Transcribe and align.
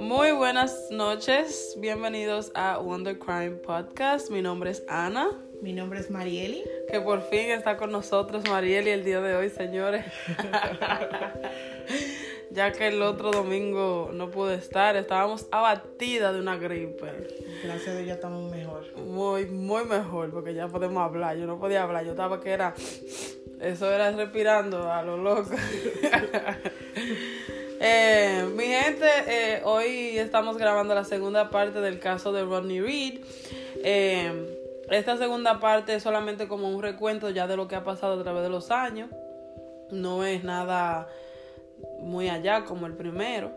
Muy 0.00 0.32
buenas 0.32 0.90
noches, 0.90 1.76
bienvenidos 1.76 2.52
a 2.54 2.78
Wonder 2.78 3.18
Crime 3.18 3.50
Podcast. 3.50 4.30
Mi 4.30 4.40
nombre 4.40 4.70
es 4.70 4.82
Ana. 4.88 5.28
Mi 5.60 5.74
nombre 5.74 6.00
es 6.00 6.10
Marieli. 6.10 6.64
Que 6.90 7.02
por 7.02 7.20
fin 7.28 7.50
está 7.50 7.76
con 7.76 7.92
nosotros 7.92 8.48
Marieli 8.48 8.88
el 8.88 9.04
día 9.04 9.20
de 9.20 9.36
hoy, 9.36 9.50
señores. 9.50 10.06
ya 12.50 12.72
que 12.72 12.88
el 12.88 13.02
otro 13.02 13.30
domingo 13.30 14.08
no 14.14 14.30
pude 14.30 14.54
estar, 14.54 14.96
estábamos 14.96 15.46
abatidas 15.52 16.32
de 16.32 16.40
una 16.40 16.56
gripe. 16.56 17.28
Gracias 17.62 17.88
a 17.88 17.94
Dios 17.96 18.06
ya 18.06 18.14
estamos 18.14 18.50
mejor. 18.50 18.96
Muy, 18.96 19.44
muy 19.44 19.84
mejor, 19.84 20.30
porque 20.30 20.54
ya 20.54 20.66
podemos 20.66 21.02
hablar. 21.02 21.36
Yo 21.36 21.46
no 21.46 21.60
podía 21.60 21.82
hablar, 21.82 22.06
yo 22.06 22.12
estaba 22.12 22.40
que 22.40 22.52
era... 22.52 22.72
Eso 23.60 23.92
era 23.92 24.10
respirando 24.12 24.90
a 24.90 25.02
lo 25.02 25.18
loco. 25.18 25.50
Eh, 27.82 28.46
mi 28.54 28.64
gente, 28.64 29.06
eh, 29.26 29.62
hoy 29.64 30.18
estamos 30.18 30.58
grabando 30.58 30.94
la 30.94 31.04
segunda 31.04 31.48
parte 31.48 31.80
del 31.80 31.98
caso 31.98 32.30
de 32.30 32.42
Rodney 32.42 32.78
Reed. 32.78 33.20
Eh, 33.82 34.84
esta 34.90 35.16
segunda 35.16 35.60
parte 35.60 35.94
es 35.94 36.02
solamente 36.02 36.46
como 36.46 36.68
un 36.68 36.82
recuento 36.82 37.30
ya 37.30 37.46
de 37.46 37.56
lo 37.56 37.68
que 37.68 37.76
ha 37.76 37.82
pasado 37.82 38.20
a 38.20 38.22
través 38.22 38.42
de 38.42 38.50
los 38.50 38.70
años. 38.70 39.08
No 39.90 40.26
es 40.26 40.44
nada 40.44 41.08
muy 42.00 42.28
allá 42.28 42.66
como 42.66 42.86
el 42.86 42.92
primero. 42.92 43.50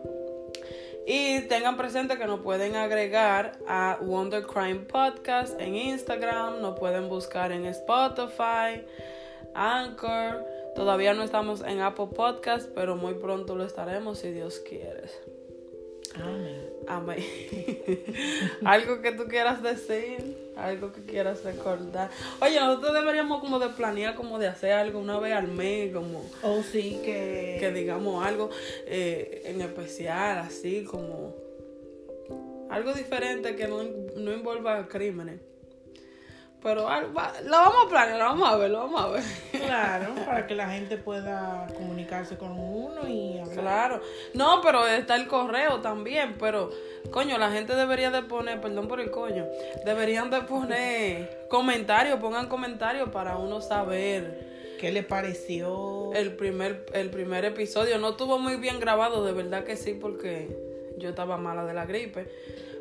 Y 1.06 1.40
tengan 1.42 1.76
presente 1.76 2.16
que 2.16 2.24
nos 2.24 2.40
pueden 2.40 2.76
agregar 2.76 3.52
a 3.68 3.98
Wonder 4.00 4.46
Crime 4.46 4.86
Podcast 4.86 5.60
en 5.60 5.76
Instagram, 5.76 6.62
nos 6.62 6.78
pueden 6.78 7.10
buscar 7.10 7.52
en 7.52 7.66
Spotify, 7.66 8.86
Anchor. 9.52 10.53
Todavía 10.74 11.14
no 11.14 11.22
estamos 11.22 11.62
en 11.62 11.80
Apple 11.80 12.08
Podcast, 12.14 12.68
pero 12.74 12.96
muy 12.96 13.14
pronto 13.14 13.54
lo 13.54 13.64
estaremos 13.64 14.18
si 14.18 14.32
Dios 14.32 14.58
quiere. 14.58 15.04
Amén. 16.14 16.70
Amén. 16.86 17.24
algo 18.64 19.00
que 19.00 19.12
tú 19.12 19.24
quieras 19.24 19.62
decir, 19.62 20.52
algo 20.56 20.92
que 20.92 21.02
quieras 21.02 21.44
recordar. 21.44 22.10
Oye, 22.40 22.58
nosotros 22.60 22.92
deberíamos 22.94 23.40
como 23.40 23.58
de 23.58 23.68
planear, 23.70 24.14
como 24.14 24.38
de 24.38 24.48
hacer 24.48 24.72
algo 24.72 24.98
una 24.98 25.18
vez 25.18 25.34
al 25.34 25.48
mes, 25.48 25.92
como... 25.92 26.24
Oh, 26.42 26.62
sí, 26.62 27.00
que... 27.04 27.56
Que 27.60 27.72
digamos 27.72 28.24
algo 28.24 28.50
eh, 28.86 29.42
en 29.46 29.60
especial, 29.60 30.38
así 30.38 30.84
como... 30.84 31.34
Algo 32.70 32.92
diferente 32.92 33.54
que 33.54 33.68
no, 33.68 33.82
no 34.16 34.32
envuelva 34.32 34.88
crímenes. 34.88 35.40
Pero 36.64 36.88
lo 36.88 37.50
vamos 37.50 37.86
a 37.86 37.88
planear, 37.90 38.18
lo 38.18 38.24
vamos 38.24 38.48
a 38.48 38.56
ver, 38.56 38.70
lo 38.70 38.78
vamos 38.78 39.00
a 39.02 39.08
ver. 39.08 39.22
Claro, 39.52 40.14
para 40.24 40.46
que 40.46 40.54
la 40.54 40.70
gente 40.70 40.96
pueda 40.96 41.66
comunicarse 41.76 42.38
con 42.38 42.58
uno 42.58 43.06
y 43.06 43.38
hablar. 43.38 43.54
Claro. 43.54 44.00
No, 44.32 44.62
pero 44.62 44.86
está 44.86 45.14
el 45.16 45.26
correo 45.26 45.82
también, 45.82 46.36
pero 46.40 46.70
coño, 47.10 47.36
la 47.36 47.50
gente 47.50 47.76
debería 47.76 48.10
de 48.10 48.22
poner, 48.22 48.62
perdón 48.62 48.88
por 48.88 48.98
el 49.00 49.10
coño, 49.10 49.46
deberían 49.84 50.30
de 50.30 50.40
poner 50.40 51.48
comentarios, 51.50 52.18
pongan 52.18 52.48
comentarios 52.48 53.10
para 53.10 53.36
uno 53.36 53.60
saber 53.60 54.76
qué 54.80 54.90
le 54.90 55.02
pareció 55.02 56.14
el 56.14 56.34
primer 56.34 56.86
el 56.94 57.10
primer 57.10 57.44
episodio. 57.44 57.98
No 57.98 58.12
estuvo 58.12 58.38
muy 58.38 58.56
bien 58.56 58.80
grabado, 58.80 59.22
de 59.22 59.32
verdad 59.32 59.64
que 59.64 59.76
sí, 59.76 59.92
porque 59.92 60.48
yo 60.96 61.10
estaba 61.10 61.36
mala 61.36 61.66
de 61.66 61.74
la 61.74 61.84
gripe. 61.84 62.26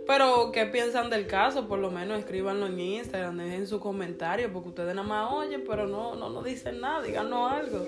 Pero, 0.06 0.52
¿qué 0.52 0.66
piensan 0.66 1.09
del 1.09 1.28
caso? 1.28 1.68
Por 1.68 1.80
lo 1.80 1.90
menos 1.90 2.20
escríbanlo 2.20 2.68
en 2.68 2.80
Instagram, 2.80 3.38
dejen 3.38 3.68
su 3.68 3.80
comentario, 3.80 4.52
porque 4.52 4.70
ustedes 4.70 4.95
nada 4.95 5.08
más 5.08 5.32
oyen, 5.32 5.64
pero 5.68 5.88
no, 5.88 6.16
no 6.16 6.30
nos 6.30 6.44
dicen 6.44 6.82
nada, 6.82 7.02
díganos 7.02 7.52
algo. 7.52 7.86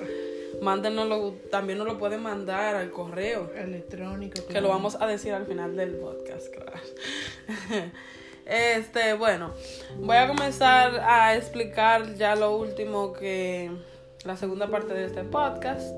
Mándenoslo, 0.61 1.33
también 1.51 1.77
nos 1.77 1.87
lo 1.87 1.97
pueden 1.97 2.23
mandar 2.23 2.75
al 2.75 2.91
correo 2.91 3.51
electrónico. 3.55 4.45
Que 4.47 4.61
lo 4.61 4.69
vamos 4.69 4.97
a 4.99 5.07
decir 5.07 5.33
al 5.33 5.45
final 5.45 5.75
del 5.75 5.95
podcast, 5.95 6.47
claro. 6.53 6.79
Este, 8.45 9.15
bueno, 9.15 9.53
voy 9.97 10.17
a 10.17 10.27
comenzar 10.27 10.99
a 10.99 11.35
explicar 11.35 12.13
ya 12.13 12.35
lo 12.35 12.55
último 12.55 13.11
que 13.11 13.71
la 14.23 14.37
segunda 14.37 14.67
parte 14.67 14.93
de 14.93 15.05
este 15.05 15.23
podcast. 15.23 15.97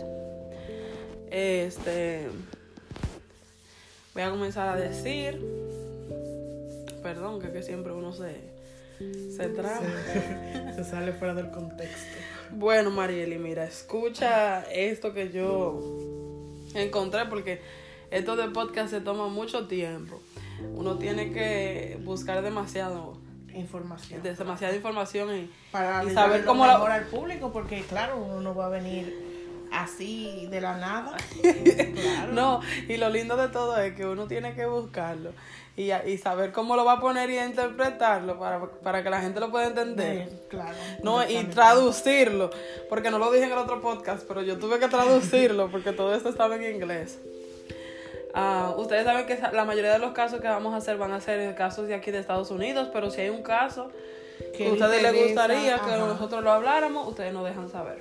Este, 1.29 2.29
voy 4.13 4.23
a 4.23 4.29
comenzar 4.29 4.69
a 4.69 4.75
decir 4.77 5.66
perdón, 7.07 7.39
que, 7.39 7.53
que 7.53 7.63
siempre 7.63 7.93
uno 7.93 8.11
se, 8.11 8.35
se 9.33 9.47
traba. 9.47 9.79
Se, 10.75 10.83
sale 10.83 11.13
fuera 11.13 11.33
del 11.33 11.49
contexto. 11.51 12.17
Bueno, 12.51 12.91
Marieli, 12.91 13.37
mira, 13.37 13.63
escucha 13.63 14.63
esto 14.63 15.13
que 15.13 15.31
yo 15.31 15.79
encontré 16.75 17.25
porque 17.25 17.61
esto 18.11 18.35
de 18.35 18.49
podcast 18.49 18.89
se 18.89 18.99
toma 18.99 19.29
mucho 19.29 19.67
tiempo. 19.67 20.19
Uno 20.75 20.97
tiene 20.97 21.31
que 21.31 21.97
buscar 22.03 22.41
demasiado 22.41 23.17
información. 23.53 24.21
Demasiada 24.21 24.75
información 24.75 25.33
y, 25.33 25.49
para 25.71 26.07
saber 26.11 26.43
cómo 26.43 26.65
la... 26.67 26.75
al 26.75 27.05
público 27.05 27.53
porque 27.53 27.83
claro, 27.83 28.17
uno 28.17 28.41
no 28.41 28.53
va 28.53 28.65
a 28.65 28.69
venir 28.69 29.67
así 29.71 30.47
de 30.51 30.59
la 30.59 30.77
nada. 30.77 31.15
No, 32.33 32.59
y 32.89 32.97
lo 32.97 33.09
lindo 33.09 33.37
de 33.37 33.47
todo 33.47 33.79
es 33.79 33.95
que 33.95 34.05
uno 34.05 34.27
tiene 34.27 34.53
que 34.53 34.65
buscarlo 34.65 35.31
y, 35.77 35.91
y 35.93 36.17
saber 36.17 36.51
cómo 36.51 36.75
lo 36.75 36.83
va 36.83 36.93
a 36.93 36.99
poner 36.99 37.29
y 37.29 37.37
interpretarlo 37.37 38.39
para, 38.39 38.59
para 38.65 39.03
que 39.03 39.09
la 39.11 39.21
gente 39.21 39.39
lo 39.39 39.51
pueda 39.51 39.67
entender. 39.67 40.27
claro. 40.49 40.75
No, 41.03 41.29
y 41.29 41.43
traducirlo, 41.45 42.49
porque 42.89 43.11
no 43.11 43.19
lo 43.19 43.31
dije 43.31 43.45
en 43.45 43.51
el 43.51 43.57
otro 43.59 43.79
podcast, 43.79 44.27
pero 44.27 44.41
yo 44.41 44.57
tuve 44.57 44.79
que 44.79 44.87
traducirlo 44.87 45.69
porque 45.69 45.93
todo 45.93 46.15
esto 46.15 46.29
estaba 46.29 46.55
en 46.55 46.75
inglés. 46.75 47.19
Uh, 48.33 48.79
ustedes 48.81 49.05
saben 49.05 49.25
que 49.27 49.39
la 49.53 49.65
mayoría 49.65 49.93
de 49.93 49.99
los 49.99 50.13
casos 50.13 50.41
que 50.41 50.47
vamos 50.47 50.73
a 50.73 50.77
hacer 50.77 50.97
van 50.97 51.11
a 51.11 51.21
ser 51.21 51.55
casos 51.55 51.87
de 51.87 51.93
aquí 51.93 52.09
de 52.09 52.19
Estados 52.19 52.49
Unidos, 52.49 52.89
pero 52.91 53.11
si 53.11 53.21
hay 53.21 53.29
un 53.29 53.43
caso 53.43 53.91
que 54.55 54.67
a 54.67 54.73
ustedes 54.73 55.01
les 55.01 55.27
gustaría 55.27 55.79
que 55.79 55.91
nosotros 55.91 56.43
lo 56.43 56.51
habláramos, 56.51 57.07
ustedes 57.07 57.33
nos 57.33 57.45
dejan 57.45 57.69
saber. 57.69 57.99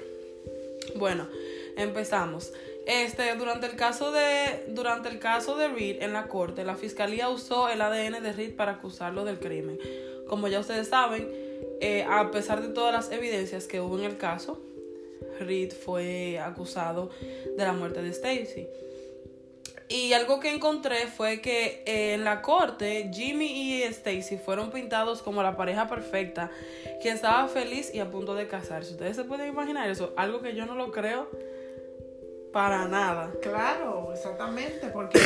Bueno, 0.96 1.28
empezamos. 1.76 2.52
Este, 2.86 3.34
durante 3.34 3.66
el 3.66 3.74
caso 3.74 4.12
de 4.12 4.64
durante 4.68 5.08
el 5.08 5.18
caso 5.18 5.56
de 5.56 5.68
Reed 5.68 6.02
en 6.02 6.12
la 6.12 6.28
corte, 6.28 6.64
la 6.64 6.76
fiscalía 6.76 7.28
usó 7.28 7.68
el 7.68 7.80
ADN 7.80 8.22
de 8.22 8.32
Reed 8.32 8.54
para 8.54 8.72
acusarlo 8.72 9.24
del 9.24 9.40
crimen. 9.40 9.78
Como 10.28 10.46
ya 10.46 10.60
ustedes 10.60 10.88
saben, 10.88 11.28
eh, 11.80 12.06
a 12.08 12.30
pesar 12.30 12.62
de 12.62 12.68
todas 12.68 12.92
las 12.92 13.10
evidencias 13.10 13.66
que 13.66 13.80
hubo 13.80 13.98
en 13.98 14.04
el 14.04 14.16
caso, 14.16 14.60
Reed 15.40 15.72
fue 15.72 16.38
acusado 16.38 17.10
de 17.56 17.64
la 17.64 17.72
muerte 17.72 18.02
de 18.02 18.10
Stacy. 18.10 18.68
Y 19.88 20.12
algo 20.12 20.38
que 20.38 20.50
encontré 20.50 21.06
fue 21.08 21.40
que 21.40 21.82
eh, 21.86 22.14
en 22.14 22.24
la 22.24 22.40
corte 22.40 23.10
Jimmy 23.12 23.46
y 23.46 23.82
Stacy 23.82 24.36
fueron 24.36 24.70
pintados 24.70 25.22
como 25.22 25.42
la 25.42 25.56
pareja 25.56 25.88
perfecta, 25.88 26.50
que 27.02 27.08
estaba 27.08 27.48
feliz 27.48 27.92
y 27.92 27.98
a 27.98 28.10
punto 28.10 28.36
de 28.36 28.46
casarse. 28.46 28.92
Ustedes 28.92 29.16
se 29.16 29.24
pueden 29.24 29.48
imaginar 29.48 29.88
eso, 29.90 30.12
algo 30.16 30.40
que 30.40 30.54
yo 30.54 30.66
no 30.66 30.76
lo 30.76 30.92
creo 30.92 31.28
para 32.56 32.88
nada. 32.88 33.30
Claro, 33.42 34.14
exactamente, 34.14 34.86
porque 34.86 35.20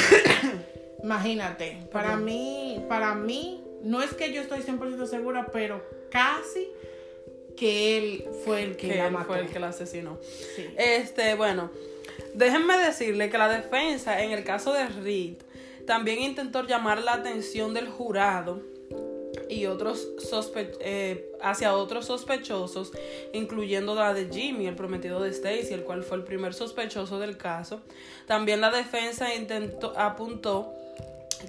imagínate, 1.05 1.79
para 1.93 2.17
mí, 2.17 2.85
para 2.89 3.15
mí, 3.15 3.63
no 3.85 4.03
es 4.03 4.13
que 4.15 4.33
yo 4.33 4.43
estoy 4.43 4.63
100% 4.63 5.07
segura, 5.07 5.47
pero 5.53 5.81
casi 6.11 6.69
que 7.57 7.99
él 7.99 8.25
fue 8.45 8.65
el 8.65 8.77
que, 8.77 8.97
la 8.97 9.23
fue 9.23 9.39
el 9.39 9.47
que 9.47 9.61
la 9.61 9.69
asesinó. 9.69 10.19
Este, 10.77 11.37
bueno, 11.37 11.71
déjenme 12.35 12.77
decirle 12.79 13.31
que 13.31 13.39
la 13.39 13.49
defensa 13.49 14.21
en 14.25 14.33
el 14.33 14.43
caso 14.43 14.73
de 14.73 14.89
Reed 14.89 15.37
también 15.87 16.19
intentó 16.19 16.67
llamar 16.67 17.01
la 17.01 17.13
atención 17.13 17.75
del 17.75 17.87
jurado 17.87 18.61
y 19.51 19.67
otros 19.67 20.09
sospe 20.19 20.73
eh, 20.81 21.33
hacia 21.43 21.75
otros 21.75 22.07
sospechosos, 22.07 22.93
incluyendo 23.33 23.95
la 23.95 24.15
de 24.15 24.29
Jimmy, 24.33 24.67
el 24.67 24.77
prometido 24.77 25.21
de 25.21 25.31
Stacy, 25.31 25.75
el 25.75 25.83
cual 25.83 26.05
fue 26.05 26.17
el 26.19 26.23
primer 26.23 26.55
sospechoso 26.55 27.19
del 27.19 27.37
caso. 27.37 27.81
También 28.27 28.61
la 28.61 28.71
defensa 28.71 29.35
intentó, 29.35 29.93
apuntó 29.99 30.75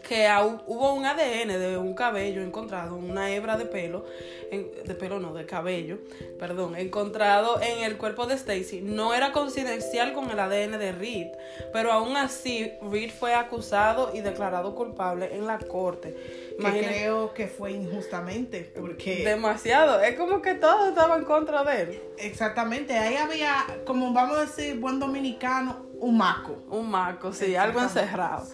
que 0.07 0.27
hubo 0.67 0.93
un 0.93 1.05
ADN 1.05 1.49
de 1.59 1.77
un 1.77 1.93
cabello 1.93 2.41
encontrado, 2.41 2.95
una 2.95 3.31
hebra 3.31 3.57
de 3.57 3.65
pelo, 3.65 4.05
de 4.51 4.95
pelo 4.95 5.19
no, 5.19 5.33
de 5.33 5.45
cabello, 5.45 5.97
perdón, 6.39 6.75
encontrado 6.75 7.59
en 7.61 7.83
el 7.83 7.97
cuerpo 7.97 8.25
de 8.25 8.35
Stacy. 8.35 8.81
No 8.81 9.13
era 9.13 9.31
coincidencial 9.31 10.13
con 10.13 10.29
el 10.31 10.39
ADN 10.39 10.79
de 10.79 10.91
Reed, 10.91 11.27
pero 11.73 11.91
aún 11.91 12.15
así 12.15 12.71
Reed 12.89 13.11
fue 13.11 13.33
acusado 13.33 14.11
y 14.13 14.21
declarado 14.21 14.75
culpable 14.75 15.35
en 15.35 15.45
la 15.45 15.59
corte. 15.59 16.15
Que 16.61 16.79
creo 16.87 17.33
que 17.33 17.47
fue 17.47 17.71
injustamente, 17.71 18.71
porque... 18.75 19.23
Demasiado, 19.23 20.01
es 20.01 20.17
como 20.17 20.41
que 20.41 20.55
todo 20.55 20.89
estaba 20.89 21.17
en 21.17 21.25
contra 21.25 21.63
de 21.63 21.81
él. 21.81 22.01
Exactamente, 22.17 22.97
ahí 22.97 23.15
había, 23.15 23.65
como 23.85 24.13
vamos 24.13 24.37
a 24.37 24.41
decir, 24.41 24.79
buen 24.79 24.99
dominicano, 24.99 25.85
un 25.99 26.17
maco. 26.17 26.57
Un 26.69 26.89
maco, 26.89 27.31
sí, 27.31 27.55
algo 27.55 27.79
encerrado. 27.79 28.47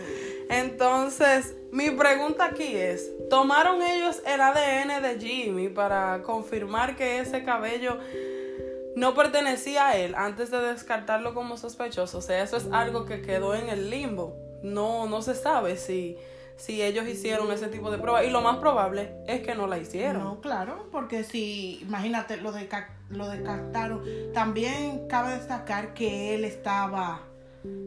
Entonces, 0.50 1.56
mi 1.71 1.89
pregunta 1.92 2.45
aquí 2.45 2.75
es, 2.75 3.09
¿tomaron 3.30 3.81
ellos 3.81 4.21
el 4.25 4.42
ADN 4.42 5.01
de 5.01 5.18
Jimmy 5.19 5.69
para 5.69 6.21
confirmar 6.24 6.95
que 6.95 7.19
ese 7.19 7.44
cabello 7.44 7.98
no 8.95 9.13
pertenecía 9.13 9.88
a 9.88 9.98
él 9.98 10.15
antes 10.15 10.51
de 10.51 10.59
descartarlo 10.59 11.33
como 11.33 11.57
sospechoso? 11.57 12.18
O 12.18 12.21
sea, 12.21 12.44
eso 12.44 12.57
es 12.57 12.68
algo 12.71 13.06
que 13.06 13.21
quedó 13.21 13.56
en 13.56 13.69
el 13.69 13.89
limbo. 13.89 14.36
No, 14.62 15.07
no 15.07 15.21
se 15.21 15.36
sabe 15.36 15.77
si, 15.77 16.18
si 16.57 16.81
ellos 16.81 17.07
hicieron 17.07 17.51
ese 17.51 17.68
tipo 17.68 17.89
de 17.89 17.98
prueba. 17.98 18.24
Y 18.24 18.30
lo 18.30 18.42
más 18.42 18.57
probable 18.57 19.13
es 19.27 19.42
que 19.42 19.56
no 19.56 19.68
la 19.68 19.77
hicieron. 19.77 20.24
No, 20.24 20.42
claro, 20.42 20.88
porque 20.92 21.24
si, 21.24 21.80
imagínate, 21.81 22.38
lo, 22.38 22.51
de, 22.51 22.68
lo 23.09 23.30
descartaron. 23.30 24.04
También 24.33 25.07
cabe 25.07 25.33
destacar 25.36 25.94
que 25.94 26.36
él 26.36 26.44
estaba 26.44 27.21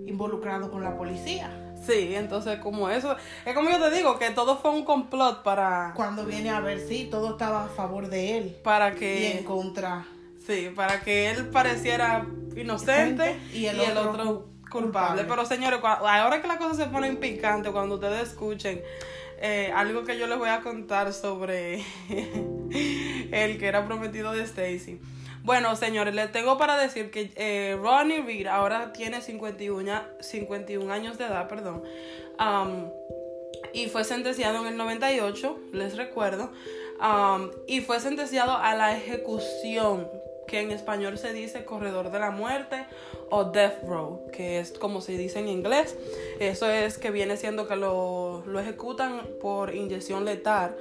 involucrado 0.07 0.71
con 0.71 0.83
la 0.83 0.97
policía. 0.97 1.51
Sí, 1.87 2.15
entonces 2.15 2.59
como 2.59 2.91
eso, 2.91 3.17
es 3.45 3.55
como 3.55 3.71
yo 3.71 3.79
te 3.79 3.91
digo, 3.91 4.19
que 4.19 4.31
todo 4.31 4.59
fue 4.59 4.71
un 4.71 4.85
complot 4.85 5.43
para... 5.43 5.93
Cuando 5.97 6.27
viene 6.27 6.51
a 6.51 6.61
ver, 6.61 6.79
sí, 6.79 7.09
todo 7.11 7.33
estaba 7.33 7.65
a 7.65 7.69
favor 7.69 8.09
de 8.09 8.37
él. 8.37 8.57
Para 8.63 8.95
que... 8.95 9.21
Y 9.21 9.39
en 9.39 9.45
contra. 9.45 10.05
Sí, 10.47 10.71
para 10.75 11.01
que 11.01 11.31
él 11.31 11.47
pareciera 11.47 12.27
inocente 12.57 13.39
y 13.55 13.67
el, 13.67 13.81
otro, 13.81 14.49
culpable. 14.71 15.25
Pero 15.29 15.45
señores, 15.45 15.81
ahora 15.83 16.41
que 16.41 16.49
la 16.49 16.57
cosa 16.57 16.75
se 16.75 16.87
pone 16.87 17.13
picante, 17.17 17.71
cuando 17.71 17.97
ustedes 17.97 18.29
escuchen 18.29 18.83
eh, 19.43 19.73
algo 19.75 20.05
que 20.05 20.19
yo 20.19 20.27
les 20.27 20.39
voy 20.39 20.51
a 20.51 20.61
contar 20.61 21.13
sobre 21.15 21.83
el 23.33 23.59
que 23.59 23.67
era 23.67 23.87
prometido 23.87 24.33
de 24.33 24.43
Stacy. 24.43 25.01
Bueno, 25.43 25.75
señores, 25.77 26.15
les 26.15 26.31
tengo 26.31 26.59
para 26.59 26.77
decir 26.77 27.11
que 27.11 27.33
eh, 27.37 27.79
Ronnie 27.81 28.21
Reed 28.23 28.47
ahora 28.47 28.93
tiene 28.93 29.23
51, 29.23 30.03
51 30.21 30.93
años 30.93 31.17
de 31.17 31.25
edad, 31.25 31.49
perdón. 31.49 31.83
y 33.73 33.89
fue 33.89 34.05
sentenciado 34.05 34.61
en 34.61 34.67
el 34.67 34.77
98, 34.77 35.59
les 35.73 35.97
recuerdo. 35.97 36.53
y 37.67 37.81
fue 37.81 38.01
sentenciado 38.01 38.59
a 38.59 38.75
la 38.75 38.95
ejecución, 38.95 40.07
que 40.47 40.61
en 40.61 40.71
español 40.73 41.17
se 41.17 41.33
dice 41.33 41.65
corredor 41.65 42.11
de 42.11 42.19
la 42.19 42.31
muerte 42.31 42.85
o 43.31 43.45
death 43.45 43.83
row, 43.85 44.21
que 44.33 44.59
es 44.59 44.73
como 44.73 45.01
se 45.01 45.13
dice 45.13 45.39
en 45.39 45.49
inglés. 45.49 45.97
Eso 46.39 46.69
es 46.69 46.99
que 46.99 47.11
viene 47.11 47.37
siendo 47.37 47.67
que 47.67 47.77
lo, 47.77 48.43
lo 48.47 48.61
ejecutan 48.61 49.23
por 49.41 49.75
inyección 49.75 50.25
letal 50.25 50.77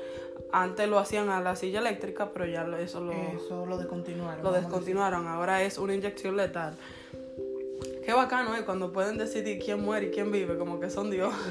antes 0.52 0.90
lo 0.90 1.00
hacían 1.00 1.30
a 1.30 1.42
la 1.42 1.56
silla 1.56 1.80
eléctrica, 1.80 2.32
pero 2.34 2.46
ya 2.46 2.66
eso 2.80 3.02
lo, 3.02 3.14
eso 3.14 3.66
lo 3.66 3.78
descontinuaron. 3.78 4.44
Lo 4.44 4.52
descontinuaron, 4.52 5.28
ahora 5.28 5.64
es 5.64 5.78
una 5.78 5.94
inyección 5.94 6.38
letal. 6.38 6.76
Qué 8.06 8.14
bacano 8.14 8.56
es 8.56 8.64
cuando 8.64 8.92
pueden 8.92 9.18
decidir 9.18 9.60
quién 9.64 9.82
muere 9.82 10.08
y 10.08 10.12
quién 10.12 10.32
vive, 10.32 10.58
como 10.58 10.80
que 10.80 10.90
son 10.90 11.12
Dios. 11.12 11.34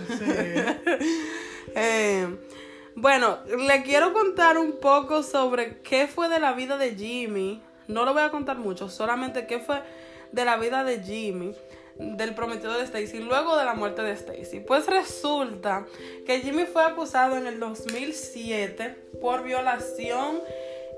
Eh, 1.74 2.26
bueno, 2.94 3.38
le 3.46 3.82
quiero 3.82 4.14
contar 4.14 4.56
un 4.56 4.80
poco 4.80 5.22
sobre 5.22 5.80
qué 5.82 6.08
fue 6.08 6.30
de 6.30 6.40
la 6.40 6.54
vida 6.54 6.78
de 6.78 6.96
Jimmy. 6.96 7.60
No 7.88 8.06
lo 8.06 8.14
voy 8.14 8.22
a 8.22 8.30
contar 8.30 8.56
mucho, 8.56 8.88
solamente 8.88 9.46
qué 9.46 9.58
fue 9.60 9.82
de 10.32 10.44
la 10.44 10.56
vida 10.56 10.84
de 10.84 11.02
Jimmy 11.02 11.54
del 11.98 12.34
prometido 12.34 12.74
de 12.74 12.84
Stacy 12.84 13.18
luego 13.18 13.56
de 13.56 13.64
la 13.64 13.74
muerte 13.74 14.02
de 14.02 14.12
Stacy. 14.12 14.60
Pues 14.60 14.86
resulta 14.86 15.86
que 16.24 16.40
Jimmy 16.40 16.64
fue 16.64 16.84
acusado 16.84 17.36
en 17.36 17.46
el 17.46 17.58
2007 17.58 18.96
por 19.20 19.42
violación 19.42 20.40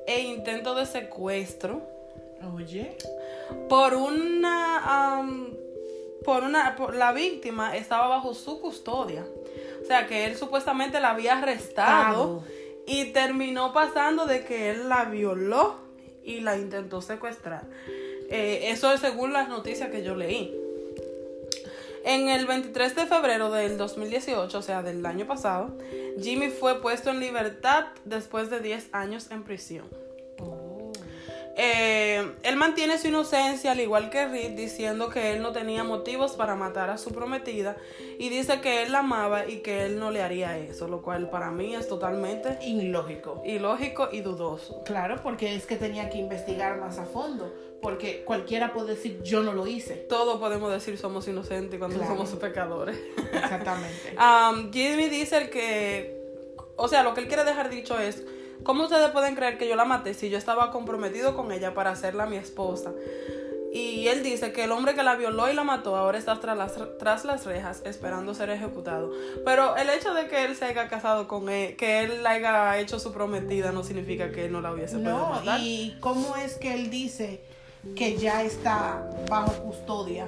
e 0.06 0.20
intento 0.20 0.74
de 0.74 0.86
secuestro. 0.86 1.82
Oye. 2.54 2.96
Por 3.68 3.94
una. 3.94 5.24
por 6.24 6.44
una. 6.44 6.76
la 6.92 7.12
víctima 7.12 7.76
estaba 7.76 8.08
bajo 8.08 8.34
su 8.34 8.60
custodia. 8.60 9.24
O 9.82 9.86
sea 9.86 10.06
que 10.06 10.26
él 10.26 10.36
supuestamente 10.36 11.00
la 11.00 11.10
había 11.10 11.38
arrestado. 11.38 12.44
Y 12.86 13.12
terminó 13.12 13.72
pasando 13.72 14.26
de 14.26 14.44
que 14.44 14.70
él 14.70 14.88
la 14.88 15.04
violó 15.04 15.76
y 16.24 16.40
la 16.40 16.58
intentó 16.58 17.00
secuestrar. 17.00 17.64
Eh, 18.30 18.70
eso 18.70 18.92
es 18.92 19.00
según 19.00 19.32
las 19.32 19.48
noticias 19.48 19.90
que 19.90 20.02
yo 20.02 20.14
leí. 20.14 20.56
En 22.04 22.28
el 22.28 22.46
23 22.46 22.94
de 22.94 23.06
febrero 23.06 23.50
del 23.50 23.76
2018, 23.76 24.56
o 24.56 24.62
sea, 24.62 24.82
del 24.82 25.04
año 25.04 25.26
pasado, 25.26 25.76
Jimmy 26.18 26.48
fue 26.48 26.80
puesto 26.80 27.10
en 27.10 27.20
libertad 27.20 27.86
después 28.04 28.48
de 28.48 28.60
10 28.60 28.88
años 28.92 29.30
en 29.30 29.42
prisión. 29.42 29.86
Oh. 30.38 30.69
Eh, 31.56 32.32
él 32.42 32.56
mantiene 32.56 32.98
su 32.98 33.08
inocencia, 33.08 33.72
al 33.72 33.80
igual 33.80 34.10
que 34.10 34.26
Reed, 34.26 34.52
diciendo 34.52 35.10
que 35.10 35.32
él 35.32 35.42
no 35.42 35.52
tenía 35.52 35.84
motivos 35.84 36.32
para 36.32 36.54
matar 36.54 36.90
a 36.90 36.98
su 36.98 37.10
prometida 37.12 37.76
y 38.18 38.28
dice 38.28 38.60
que 38.60 38.82
él 38.82 38.92
la 38.92 39.00
amaba 39.00 39.46
y 39.46 39.58
que 39.58 39.84
él 39.84 39.98
no 39.98 40.10
le 40.10 40.22
haría 40.22 40.56
eso, 40.58 40.88
lo 40.88 41.02
cual 41.02 41.28
para 41.28 41.50
mí 41.50 41.74
es 41.74 41.88
totalmente 41.88 42.58
ilógico. 42.64 43.42
Ilógico 43.44 44.08
y 44.12 44.20
dudoso. 44.20 44.82
Claro, 44.84 45.20
porque 45.22 45.54
es 45.54 45.66
que 45.66 45.76
tenía 45.76 46.08
que 46.08 46.18
investigar 46.18 46.78
más 46.78 46.98
a 46.98 47.04
fondo 47.04 47.52
porque 47.80 48.24
cualquiera 48.24 48.72
puede 48.72 48.94
decir 48.94 49.22
yo 49.22 49.42
no 49.42 49.52
lo 49.52 49.66
hice. 49.66 49.94
Todos 49.94 50.38
podemos 50.38 50.70
decir 50.70 50.98
somos 50.98 51.26
inocentes 51.28 51.78
cuando 51.78 52.04
somos 52.04 52.30
pecadores. 52.30 52.98
Exactamente. 53.32 54.16
um, 54.18 54.72
Jimmy 54.72 55.08
dice 55.08 55.48
que, 55.50 56.54
o 56.76 56.88
sea, 56.88 57.02
lo 57.02 57.14
que 57.14 57.22
él 57.22 57.28
quiere 57.28 57.44
dejar 57.44 57.70
dicho 57.70 57.98
es, 57.98 58.22
¿cómo 58.62 58.84
ustedes 58.84 59.10
pueden 59.10 59.34
creer 59.34 59.58
que 59.58 59.68
yo 59.68 59.76
la 59.76 59.84
maté 59.84 60.14
si 60.14 60.30
yo 60.30 60.38
estaba 60.38 60.70
comprometido 60.70 61.36
con 61.36 61.52
ella 61.52 61.74
para 61.74 61.90
hacerla 61.90 62.26
mi 62.26 62.36
esposa? 62.36 62.92
Y 63.72 64.08
él 64.08 64.24
dice 64.24 64.52
que 64.52 64.64
el 64.64 64.72
hombre 64.72 64.94
que 64.94 65.04
la 65.04 65.14
violó 65.14 65.48
y 65.48 65.54
la 65.54 65.62
mató 65.62 65.94
ahora 65.94 66.18
está 66.18 66.40
tras 66.40 66.56
las, 66.56 66.72
tras 66.98 67.24
las 67.24 67.46
rejas 67.46 67.82
esperando 67.84 68.34
ser 68.34 68.50
ejecutado. 68.50 69.12
Pero 69.44 69.76
el 69.76 69.88
hecho 69.90 70.12
de 70.12 70.26
que 70.26 70.44
él 70.44 70.56
se 70.56 70.64
haya 70.64 70.88
casado 70.88 71.28
con 71.28 71.48
él, 71.48 71.76
que 71.76 72.00
él 72.00 72.24
la 72.24 72.30
haya 72.30 72.78
hecho 72.78 72.98
su 72.98 73.12
prometida, 73.12 73.70
no 73.70 73.84
signica 73.84 74.32
que 74.32 74.46
él 74.46 74.52
no 74.52 74.60
la 74.60 74.72
hubiese 74.72 74.96
podido 74.96 75.28
matar. 75.28 75.60
¿Y 75.60 75.96
cómo 76.00 76.34
es 76.36 76.56
que 76.56 76.74
él 76.74 76.90
dice 76.90 77.40
que 77.96 78.16
ya 78.16 78.42
está 78.42 79.08
bajo 79.28 79.52
custodia. 79.62 80.26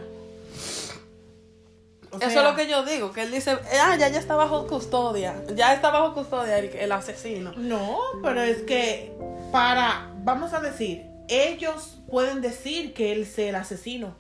Eso 2.21 2.41
es 2.41 2.45
lo 2.45 2.55
que 2.55 2.69
yo 2.69 2.85
digo, 2.85 3.11
que 3.13 3.23
él 3.23 3.31
dice, 3.31 3.53
ah, 3.83 3.97
ya, 3.97 4.09
ya 4.09 4.19
está 4.19 4.37
bajo 4.37 4.67
custodia, 4.67 5.43
ya 5.55 5.73
está 5.73 5.91
bajo 5.91 6.13
custodia 6.13 6.59
el, 6.59 6.93
asesino. 6.93 7.53
No, 7.57 7.99
pero 8.23 8.43
es 8.43 8.63
que 8.63 9.13
para, 9.51 10.11
vamos 10.19 10.53
a 10.53 10.61
decir, 10.61 11.07
ellos 11.29 11.99
pueden 12.11 12.43
decir 12.43 12.93
que 12.93 13.13
él 13.13 13.25
sea 13.25 13.49
el 13.49 13.55
asesino, 13.55 14.15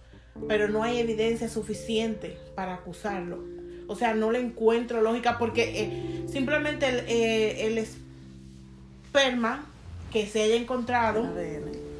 pero 0.48 0.68
no 0.68 0.82
hay 0.82 1.00
evidencia 1.00 1.50
suficiente 1.50 2.38
para 2.54 2.74
acusarlo. 2.74 3.44
O 3.88 3.94
sea, 3.94 4.14
no 4.14 4.30
le 4.30 4.40
encuentro 4.40 5.02
lógica 5.02 5.36
porque 5.38 5.82
eh, 5.82 6.24
simplemente 6.32 6.88
el, 6.88 7.00
eh, 7.08 7.66
el 7.66 7.76
esperma 7.76 9.66
que 10.10 10.26
se 10.26 10.42
haya 10.42 10.56
encontrado 10.56 11.28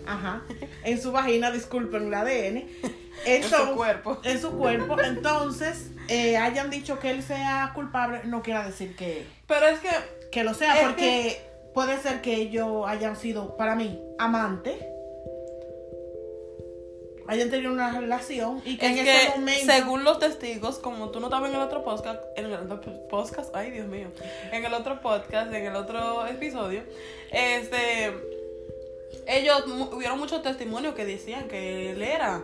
Ajá. 0.07 0.43
En 0.85 1.01
su 1.01 1.13
vagina, 1.13 1.51
disculpen, 1.51 2.09
el 2.09 2.15
ADN. 2.15 2.69
en 3.27 3.43
su 3.45 3.75
cuerpo. 3.75 4.21
En 4.25 4.41
su 4.41 4.53
cuerpo. 4.53 5.01
Entonces, 5.01 5.91
eh, 6.09 6.37
hayan 6.37 6.71
dicho 6.71 6.99
que 6.99 7.11
él 7.11 7.23
sea 7.23 7.73
culpable, 7.75 8.23
no 8.25 8.43
quiere 8.43 8.65
decir 8.65 8.97
que. 8.97 9.27
Pero 9.47 9.67
es 9.67 9.81
que. 9.81 9.91
Que 10.31 10.45
lo 10.45 10.55
sea, 10.55 10.77
porque 10.83 11.43
puede 11.75 11.99
ser 11.99 12.23
que 12.23 12.35
ellos 12.35 12.85
hayan 12.87 13.17
sido, 13.17 13.57
para 13.57 13.75
mí, 13.75 14.01
amantes. 14.19 14.77
Hayan 17.29 17.51
tenido 17.51 17.73
una 17.73 17.99
relación 17.99 18.61
y 18.65 18.77
que 18.79 18.87
en 18.87 18.99
ese 18.99 19.31
momento. 19.31 19.73
Según 19.73 20.05
los 20.05 20.19
testigos, 20.19 20.79
como 20.79 21.11
tú 21.11 21.21
no 21.21 21.27
estabas 21.27 21.51
en 21.51 21.57
el 21.57 21.63
otro 21.63 21.85
podcast, 21.85 22.21
en 22.37 22.47
el 22.47 22.55
otro 22.55 23.09
podcast, 23.09 23.55
ay 23.55 23.71
Dios 23.71 23.87
mío, 23.87 24.09
en 24.51 24.65
el 24.65 24.75
otro 24.75 25.01
podcast, 25.01 25.53
en 25.53 25.67
el 25.67 25.77
otro 25.77 26.27
episodio, 26.27 26.83
este 27.31 28.32
ellos 29.27 29.65
hubieron 29.93 30.19
muchos 30.19 30.43
testimonios 30.43 30.95
que 30.95 31.05
decían 31.05 31.49
que 31.49 31.91
él 31.91 32.03
era, 32.03 32.43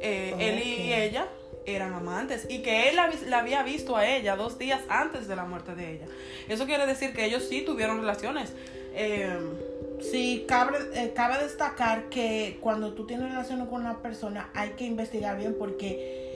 eh, 0.00 0.34
él 0.38 0.66
y 0.66 0.92
ella 0.92 1.28
eran 1.66 1.92
amantes 1.94 2.46
y 2.48 2.62
que 2.62 2.88
él 2.88 2.96
la, 2.96 3.38
había 3.38 3.62
visto 3.62 3.96
a 3.96 4.06
ella 4.06 4.36
dos 4.36 4.58
días 4.58 4.80
antes 4.88 5.28
de 5.28 5.36
la 5.36 5.44
muerte 5.44 5.74
de 5.74 5.94
ella. 5.94 6.06
Eso 6.48 6.66
quiere 6.66 6.86
decir 6.86 7.12
que 7.12 7.24
ellos 7.24 7.44
sí 7.48 7.62
tuvieron 7.62 7.98
relaciones. 7.98 8.52
Eh, 8.94 9.36
sí, 10.00 10.44
cabe, 10.48 10.78
eh, 10.94 11.12
cabe 11.14 11.42
destacar 11.42 12.08
que 12.08 12.58
cuando 12.60 12.94
tú 12.94 13.06
tienes 13.06 13.30
relaciones 13.30 13.68
con 13.68 13.82
una 13.82 13.98
persona 14.00 14.50
hay 14.54 14.70
que 14.70 14.84
investigar 14.84 15.36
bien 15.36 15.54
porque 15.58 16.26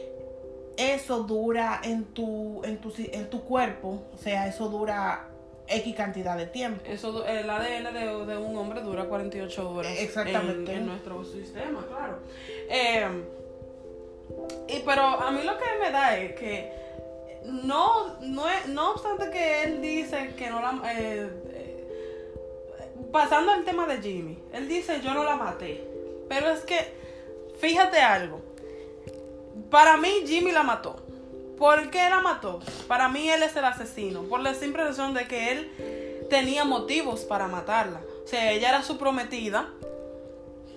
eso 0.77 1.23
dura 1.23 1.81
en 1.85 2.05
tu, 2.05 2.63
en 2.65 2.79
tu, 2.79 2.93
en 2.97 3.31
tu 3.31 3.43
cuerpo, 3.43 4.03
o 4.15 4.19
sea, 4.19 4.47
eso 4.47 4.69
dura 4.69 5.30
X 5.71 5.95
cantidad 5.95 6.37
de 6.37 6.47
tiempo. 6.47 6.83
Eso, 6.85 7.25
el 7.27 7.49
ADN 7.49 7.95
de, 7.95 8.37
un 8.37 8.57
hombre 8.57 8.81
dura 8.81 9.05
48 9.05 9.71
horas. 9.71 9.93
Exactamente. 9.99 10.75
En, 10.75 10.87
nuestro 10.87 11.25
sistema, 11.25 11.85
claro. 11.87 12.19
Eh, 12.69 13.07
y, 14.69 14.83
pero 14.85 15.03
a 15.03 15.31
mí 15.31 15.43
lo 15.45 15.57
que 15.57 15.65
me 15.81 15.91
da 15.91 16.17
es 16.19 16.35
que 16.35 16.73
no, 17.45 18.19
no, 18.21 18.45
no 18.69 18.91
obstante 18.93 19.31
que 19.31 19.63
él 19.63 19.81
dice 19.81 20.35
que 20.37 20.51
no 20.51 20.61
la... 20.61 20.81
Eh, 20.93 21.31
eh, 21.53 21.87
pasando 23.13 23.53
al 23.53 23.65
tema 23.65 23.87
de 23.87 24.01
Jimmy, 24.01 24.39
él 24.53 24.69
dice 24.69 25.01
yo 25.03 25.15
no 25.15 25.25
la 25.25 25.37
maté. 25.37 25.85
Pero 26.29 26.51
es 26.51 26.61
que, 26.61 26.79
fíjate 27.59 27.99
algo. 27.99 28.41
Para 29.71 29.97
mí 29.97 30.09
Jimmy 30.27 30.53
la 30.53 30.63
mató. 30.63 30.97
¿Por 31.61 31.91
qué 31.91 32.09
la 32.09 32.21
mató? 32.23 32.61
Para 32.89 33.11
mí 33.11 33.29
él 33.29 33.43
es 33.43 33.55
el 33.55 33.67
asesino, 33.67 34.23
por 34.23 34.41
la 34.41 34.55
simple 34.55 34.83
razón 34.83 35.13
de 35.13 35.29
que 35.29 35.53
él 35.53 36.27
tenía 36.31 36.65
motivos 36.65 37.21
para 37.21 37.49
matarla. 37.49 38.01
O 38.25 38.27
sea, 38.27 38.51
ella 38.51 38.71
era 38.71 38.83
su 38.83 38.97
prometida. 38.97 39.69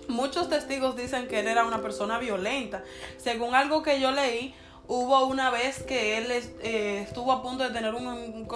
Muchos 0.08 0.50
testigos 0.50 0.94
dicen 0.94 1.26
que 1.26 1.40
él 1.40 1.48
era 1.48 1.64
una 1.64 1.80
persona 1.80 2.18
violenta. 2.18 2.84
Según 3.16 3.54
algo 3.54 3.82
que 3.82 3.98
yo 3.98 4.10
leí, 4.10 4.54
hubo 4.86 5.24
una 5.24 5.48
vez 5.48 5.82
que 5.82 6.18
él 6.18 6.26
eh, 6.30 7.00
estuvo 7.08 7.32
a 7.32 7.42
punto 7.42 7.64
de 7.64 7.70
tener 7.70 7.94
un, 7.94 8.46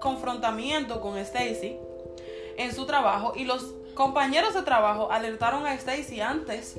confrontamiento 0.00 1.00
con 1.00 1.16
Stacy 1.16 1.74
en 2.58 2.74
su 2.74 2.84
trabajo 2.84 3.32
y 3.34 3.44
los 3.46 3.72
compañeros 3.94 4.52
de 4.52 4.60
trabajo 4.60 5.10
alertaron 5.10 5.66
a 5.66 5.72
Stacy 5.72 6.20
antes 6.20 6.78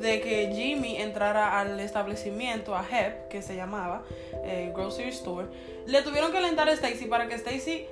de 0.00 0.20
que 0.20 0.52
Jimmy 0.54 0.96
entrara 0.96 1.58
al 1.58 1.80
establecimiento, 1.80 2.74
a 2.76 2.84
Hep, 2.88 3.28
que 3.28 3.42
se 3.42 3.56
llamaba 3.56 4.02
eh, 4.44 4.72
Grocery 4.74 5.08
Store, 5.08 5.46
le 5.86 6.02
tuvieron 6.02 6.32
que 6.32 6.38
alentar 6.38 6.68
a 6.68 6.72
Stacy 6.72 7.06
para 7.06 7.28
que 7.28 7.34
Stacy 7.34 7.86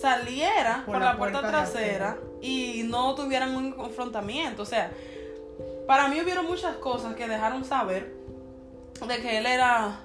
saliera 0.00 0.82
por, 0.86 0.98
la, 0.98 1.16
puerta, 1.16 1.40
trasera 1.40 2.18
y 2.40 2.82
no 2.84 3.14
tuvieran 3.14 3.56
un 3.56 3.72
confrontamiento. 3.72 4.62
O 4.62 4.66
sea, 4.66 4.90
para 5.86 6.08
mí 6.08 6.20
hubieron 6.20 6.46
muchas 6.46 6.76
cosas 6.76 7.14
que 7.14 7.28
dejaron 7.28 7.64
saber 7.64 8.12
de 9.06 9.16
que 9.20 9.38
él 9.38 9.46
era 9.46 10.00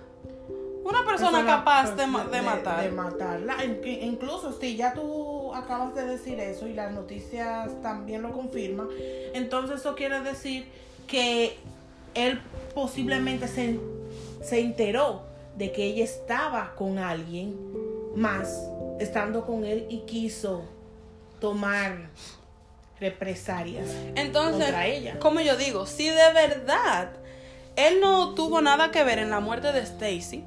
una 0.83 1.05
persona, 1.05 1.45
capaz 1.45 1.95
de, 1.95 2.03
de, 2.03 2.41
matar. 2.41 2.83
De 2.83 2.91
matarla. 2.91 3.57
Incluso 3.63 4.53
si 4.59 4.75
ya 4.75 4.93
tú 4.93 5.53
acabas 5.53 5.93
de 5.93 6.05
decir 6.05 6.39
eso 6.39 6.67
y 6.67 6.74
las 6.74 6.91
noticias 6.91 7.69
también 7.81 8.21
lo 8.21 8.31
confirman, 8.31 8.88
entonces 9.33 9.81
eso 9.81 9.95
quiere 9.95 10.21
decir 10.21 10.67
que 11.09 11.57
él 12.13 12.41
posiblemente 12.73 13.47
se, 13.47 13.79
se 14.43 14.59
enteró 14.59 15.23
de 15.55 15.71
que 15.71 15.83
ella 15.85 16.03
estaba 16.03 16.73
con 16.75 16.97
alguien 16.99 17.57
más 18.15 18.63
estando 18.99 19.45
con 19.45 19.65
él 19.65 19.85
y 19.89 20.01
quiso 20.01 20.63
tomar 21.39 22.09
represalias 22.99 23.87
Entonces, 24.15 24.65
contra 24.65 24.87
ella. 24.87 25.19
Como 25.19 25.39
yo 25.39 25.55
digo, 25.55 25.85
si 25.85 26.09
de 26.09 26.33
verdad 26.33 27.11
él 27.75 27.99
no 28.01 28.35
tuvo 28.35 28.61
nada 28.61 28.91
que 28.91 29.03
ver 29.03 29.19
en 29.19 29.29
la 29.29 29.39
muerte 29.39 29.71
de 29.71 29.79
Stacy, 29.79 30.43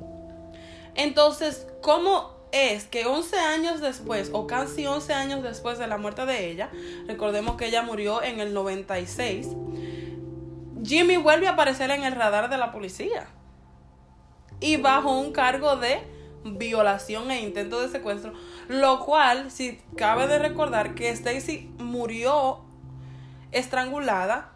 entonces, 0.95 1.67
¿cómo 1.81 2.33
es 2.53 2.85
que 2.85 3.07
11 3.07 3.39
años 3.39 3.81
después, 3.81 4.29
o 4.33 4.47
casi 4.47 4.87
11 4.87 5.15
años 5.15 5.43
después 5.43 5.79
de 5.79 5.87
la 5.87 5.97
muerte 5.97 6.27
de 6.27 6.51
ella, 6.51 6.71
recordemos 7.07 7.57
que 7.57 7.67
ella 7.67 7.83
murió 7.83 8.23
en 8.23 8.41
el 8.41 8.53
96, 8.53 9.49
Jimmy 10.85 11.17
vuelve 11.17 11.47
a 11.47 11.53
aparecer 11.53 11.91
en 11.91 12.05
el 12.05 12.15
radar 12.15 12.51
de 12.51 12.59
la 12.59 12.73
policía? 12.73 13.27
Y 14.61 14.77
bajo 14.77 15.19
un 15.19 15.33
cargo 15.33 15.77
de 15.77 16.01
violación 16.45 17.31
e 17.31 17.41
intento 17.41 17.81
de 17.81 17.89
secuestro, 17.89 18.33
lo 18.69 19.05
cual, 19.05 19.51
si 19.51 19.81
cabe 19.97 20.27
de 20.27 20.39
recordar 20.39 20.95
que 20.95 21.11
Stacy 21.11 21.71
murió 21.79 22.61
estrangulada. 23.53 24.51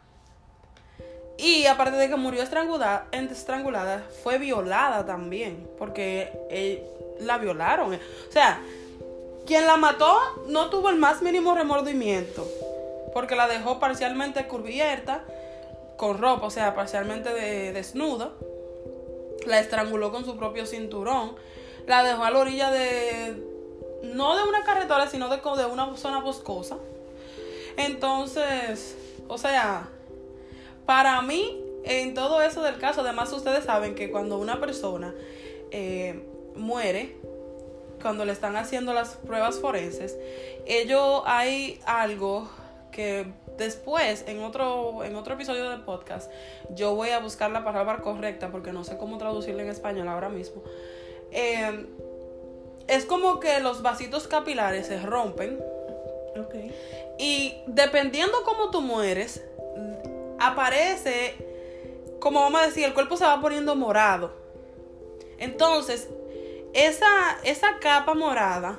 Y 1.39 1.67
aparte 1.67 1.97
de 1.97 2.09
que 2.09 2.17
murió 2.17 2.43
estrangulada, 2.43 4.07
fue 4.23 4.39
violada 4.39 5.05
también, 5.05 5.69
porque 5.79 6.33
la 7.21 7.39
violaron. 7.39 7.95
O 7.95 8.33
sea, 8.33 8.61
quien 9.47 9.67
la 9.67 9.77
mató 9.77 10.17
no 10.49 10.71
tuvo 10.71 10.89
el 10.89 10.97
más 10.97 11.21
mínimo 11.21 11.55
remordimiento, 11.55 12.49
porque 13.13 13.37
la 13.37 13.49
dejó 13.49 13.79
parcialmente 13.79 14.47
cubierta 14.49 15.25
con 15.97 16.19
ropa, 16.19 16.47
o 16.47 16.51
sea, 16.51 16.75
parcialmente 16.75 17.33
de, 17.33 17.73
desnuda. 17.73 18.33
La 19.47 19.61
estranguló 19.61 20.11
con 20.11 20.25
su 20.25 20.37
propio 20.37 20.67
cinturón 20.67 21.37
la 21.87 22.03
dejó 22.03 22.25
a 22.25 22.31
la 22.31 22.39
orilla 22.39 22.71
de, 22.71 23.37
no 24.03 24.37
de 24.37 24.43
una 24.43 24.65
carretera, 24.65 25.09
sino 25.09 25.29
de, 25.29 25.37
de 25.37 25.67
una 25.67 25.97
zona 25.97 26.21
boscosa. 26.21 26.79
Entonces, 27.77 28.97
o 29.29 29.39
sea, 29.39 29.89
para 30.85 31.21
mí, 31.23 31.61
en 31.85 32.15
todo 32.15 32.43
eso 32.43 32.63
del 32.63 32.79
caso, 32.79 33.03
además 33.03 33.33
ustedes 33.33 33.65
saben 33.65 33.95
que 33.95 34.11
cuando 34.11 34.39
una 34.39 34.61
persona 34.61 35.15
eh, 35.71 36.25
muere, 36.57 37.17
cuando 38.03 38.25
le 38.25 38.33
están 38.33 38.57
haciendo 38.57 38.93
las 38.93 39.17
pruebas 39.17 39.61
forenses, 39.61 40.17
ello 40.67 41.27
hay 41.27 41.81
algo 41.87 42.49
que 42.93 43.27
después 43.57 44.25
en 44.27 44.43
otro 44.43 45.05
en 45.05 45.17
otro 45.17 45.35
episodio 45.35 45.71
del 45.71 45.83
podcast 45.83 46.31
yo 46.71 46.95
voy 46.95 47.11
a 47.11 47.21
buscar 47.21 47.51
la 47.51 47.65
palabra 47.65 47.99
correcta 47.99 48.51
porque 48.51 48.73
no 48.73 48.85
sé 48.85 48.97
cómo 48.97 49.19
traducirla 49.19 49.63
en 49.63 49.69
español 49.69 50.09
ahora 50.09 50.29
mismo 50.29 50.63
eh, 51.31 51.87
es 52.89 53.05
como 53.05 53.41
que 53.41 53.61
los 53.61 53.83
vasitos 53.83 54.29
capilares 54.29 54.87
se 54.87 55.01
rompen. 55.01 55.63
Y 57.19 57.55
dependiendo 57.67 58.43
cómo 58.45 58.71
tú 58.71 58.83
mueres, 58.83 59.43
aparece, 60.39 61.35
como 62.21 62.41
vamos 62.41 62.61
a 62.61 62.67
decir, 62.67 62.85
el 62.85 62.95
cuerpo 62.95 63.17
se 63.17 63.25
va 63.25 63.41
poniendo 63.41 63.75
morado. 63.75 64.33
Entonces, 65.39 66.09
esa, 66.75 67.07
esa 67.43 67.79
capa 67.81 68.15
morada 68.15 68.79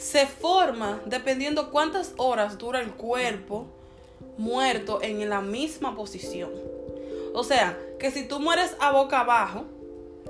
se 0.00 0.26
forma 0.26 1.02
dependiendo 1.04 1.70
cuántas 1.70 2.14
horas 2.16 2.56
dura 2.56 2.80
el 2.80 2.92
cuerpo 2.92 3.66
muerto 4.38 5.00
en 5.02 5.28
la 5.28 5.42
misma 5.42 5.94
posición. 5.94 6.50
O 7.34 7.44
sea, 7.44 7.78
que 7.98 8.10
si 8.10 8.26
tú 8.26 8.40
mueres 8.40 8.74
a 8.80 8.92
boca 8.92 9.20
abajo, 9.20 9.66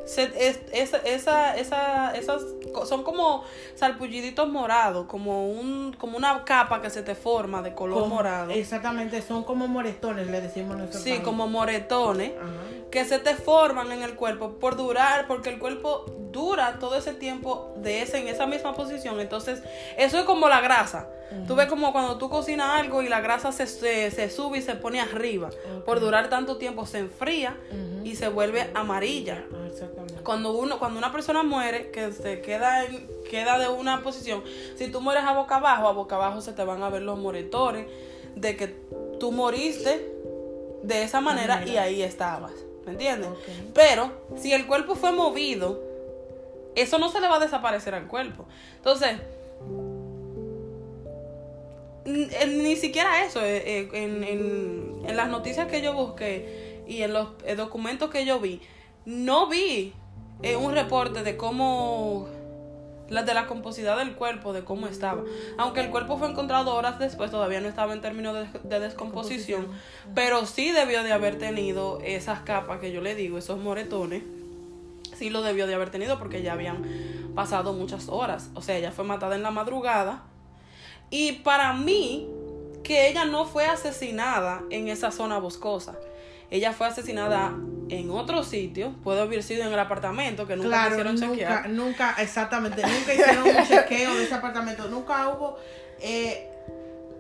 esa, 0.07 0.99
esa, 0.99 1.57
esa, 1.57 2.15
esas 2.17 2.43
son 2.87 3.03
como 3.03 3.45
salpulliditos 3.75 4.49
morados, 4.49 5.07
como 5.07 5.49
un, 5.49 5.95
como 5.99 6.17
una 6.17 6.45
capa 6.45 6.81
que 6.81 6.91
se 6.91 7.03
te 7.03 7.15
forma 7.15 7.63
de 7.63 7.75
color 7.75 8.07
morado. 8.09 8.51
Exactamente, 8.51 9.23
son 9.23 9.45
como 9.45 9.69
moretones, 9.69 10.27
le 10.29 10.41
decimos 10.41 10.77
nosotros. 10.77 11.03
Sí, 11.03 11.19
como 11.21 11.47
moretones 11.47 12.33
que 12.91 13.05
se 13.05 13.19
te 13.19 13.35
forman 13.35 13.93
en 13.93 14.03
el 14.03 14.15
cuerpo 14.15 14.53
por 14.59 14.77
durar, 14.77 15.27
porque 15.27 15.51
el 15.51 15.59
cuerpo 15.59 16.07
dura 16.33 16.79
todo 16.79 16.97
ese 16.97 17.13
tiempo 17.13 17.73
de 17.77 18.03
ese, 18.03 18.19
en 18.19 18.29
esa 18.29 18.47
misma 18.47 18.75
posición. 18.75 19.21
Entonces, 19.21 19.63
eso 19.97 20.19
es 20.19 20.25
como 20.25 20.49
la 20.49 20.61
grasa. 20.61 21.09
Tú 21.47 21.55
ves 21.55 21.69
como 21.69 21.93
cuando 21.93 22.19
tú 22.19 22.29
cocinas 22.29 22.81
algo 22.81 23.03
y 23.03 23.09
la 23.09 23.21
grasa 23.21 23.53
se, 23.53 23.67
se, 23.67 24.31
sube 24.31 24.59
y 24.59 24.63
se 24.63 24.75
pone 24.75 25.01
arriba. 25.01 25.51
Por 25.87 26.01
durar 26.01 26.29
tanto 26.29 26.57
tiempo 26.57 26.87
se 26.87 26.99
enfría 26.99 27.57
y 28.05 28.17
se 28.17 28.29
vuelve 28.29 28.71
amarilla. 28.75 29.45
Cuando 30.23 30.53
uno, 30.53 30.79
cuando 30.79 30.99
una 30.99 31.13
persona 31.13 31.43
muere, 31.43 31.91
que 31.91 32.13
se 32.13 32.41
queda 32.41 32.85
en, 32.85 33.09
queda 33.29 33.59
de 33.59 33.69
una 33.69 34.03
posición, 34.03 34.43
si 34.77 34.89
tú 34.89 35.01
mueres 35.01 35.25
a 35.25 35.33
boca 35.33 35.57
abajo, 35.57 35.89
a 35.89 35.93
boca 35.93 36.17
abajo 36.17 36.41
se 36.41 36.53
te 36.53 36.65
van 36.65 36.83
a 36.83 36.89
ver 36.89 37.03
los 37.03 37.19
moretores 37.19 37.87
de 38.35 38.57
que 38.57 38.69
tú 39.19 39.33
moriste 39.33 40.11
de 40.83 41.03
esa 41.03 41.21
manera, 41.21 41.65
y 41.67 41.77
ahí 41.77 42.03
estabas. 42.03 42.53
¿Me 42.87 42.93
entiendes? 42.93 43.29
Pero 43.75 44.11
si 44.37 44.53
el 44.53 44.67
cuerpo 44.67 44.95
fue 44.95 45.13
movido, 45.13 45.81
eso 46.75 46.99
no 46.99 47.11
se 47.11 47.21
le 47.21 47.29
va 47.29 47.37
a 47.37 47.41
desaparecer 47.41 47.95
al 47.95 48.07
cuerpo. 48.07 48.47
Entonces, 48.77 49.17
ni 52.05 52.77
siquiera 52.77 53.25
eso, 53.25 53.45
eh, 53.45 53.63
eh, 53.67 53.89
en, 53.93 54.25
en, 54.25 55.03
en, 55.07 55.17
las 55.17 55.29
noticias 55.29 55.69
que 55.69 55.83
yo 55.83 55.93
busqué 55.95 56.83
y 56.87 57.03
en 57.03 57.13
los 57.13 57.29
eh, 57.45 57.55
documentos 57.55 58.11
que 58.11 58.25
yo 58.25 58.41
vi, 58.41 58.61
no 59.05 59.49
vi 59.49 59.93
un 60.59 60.73
reporte 60.73 61.23
de 61.23 61.37
cómo, 61.37 62.29
la 63.09 63.23
de 63.23 63.35
la 63.35 63.47
composidad 63.47 63.99
del 63.99 64.15
cuerpo, 64.15 64.53
de 64.53 64.65
cómo 64.65 64.87
estaba. 64.87 65.23
Aunque 65.59 65.81
el 65.81 65.91
cuerpo 65.91 66.19
fue 66.19 66.29
encontrado 66.29 66.75
horas 66.75 66.99
después, 66.99 67.31
todavía 67.31 67.61
no 67.61 67.69
estaba 67.69 67.93
en 67.93 68.01
términos 68.01 68.35
de, 68.35 68.61
de 68.69 68.81
descomposición, 68.81 69.69
pero 70.15 70.47
sí 70.47 70.71
debió 70.71 71.03
de 71.03 71.13
haber 71.13 71.39
tenido 71.39 72.01
esas 72.03 72.41
capas 72.41 72.81
que 72.81 72.93
yo 72.93 73.01
le 73.01 73.15
digo, 73.15 73.39
esos 73.39 73.59
moretones 73.59 74.23
sí 75.21 75.29
lo 75.29 75.43
debió 75.43 75.67
de 75.67 75.75
haber 75.75 75.91
tenido 75.91 76.19
porque 76.19 76.43
ya 76.43 76.55
habían 76.55 76.83
pasado 77.35 77.75
muchas 77.75 78.09
horas. 78.09 78.49
O 78.55 78.63
sea, 78.63 78.79
ella 78.79 78.91
fue 78.91 79.05
matada 79.05 79.37
en 79.37 79.43
la 79.43 79.51
madrugada. 79.51 80.23
Y 81.11 81.33
para 81.33 81.75
mí, 81.75 82.27
que 82.83 83.09
ella 83.09 83.27
no 83.27 83.45
fue 83.45 83.67
asesinada 83.67 84.63
en 84.71 84.89
esa 84.89 85.11
zona 85.11 85.39
boscosa. 85.39 85.97
Ella 86.51 86.73
fue 86.73 86.89
asesinada 86.89 87.55
en 87.89 88.11
otro 88.11 88.43
sitio. 88.43 88.95
Puede 89.05 89.21
haber 89.21 89.43
sido 89.43 89.65
en 89.65 89.73
el 89.73 89.79
apartamento 89.79 90.47
que 90.47 90.57
nunca 90.57 90.89
quisieron 90.89 91.15
nunca, 91.15 91.29
chequear. 91.29 91.71
Nunca, 91.71 92.15
exactamente. 92.19 92.83
Nunca 92.83 93.15
hicieron 93.15 93.49
un 93.49 93.67
chequeo 93.67 94.15
de 94.17 94.25
ese 94.25 94.35
apartamento. 94.35 94.89
Nunca 94.89 95.29
hubo 95.29 95.57
eh, 96.01 96.49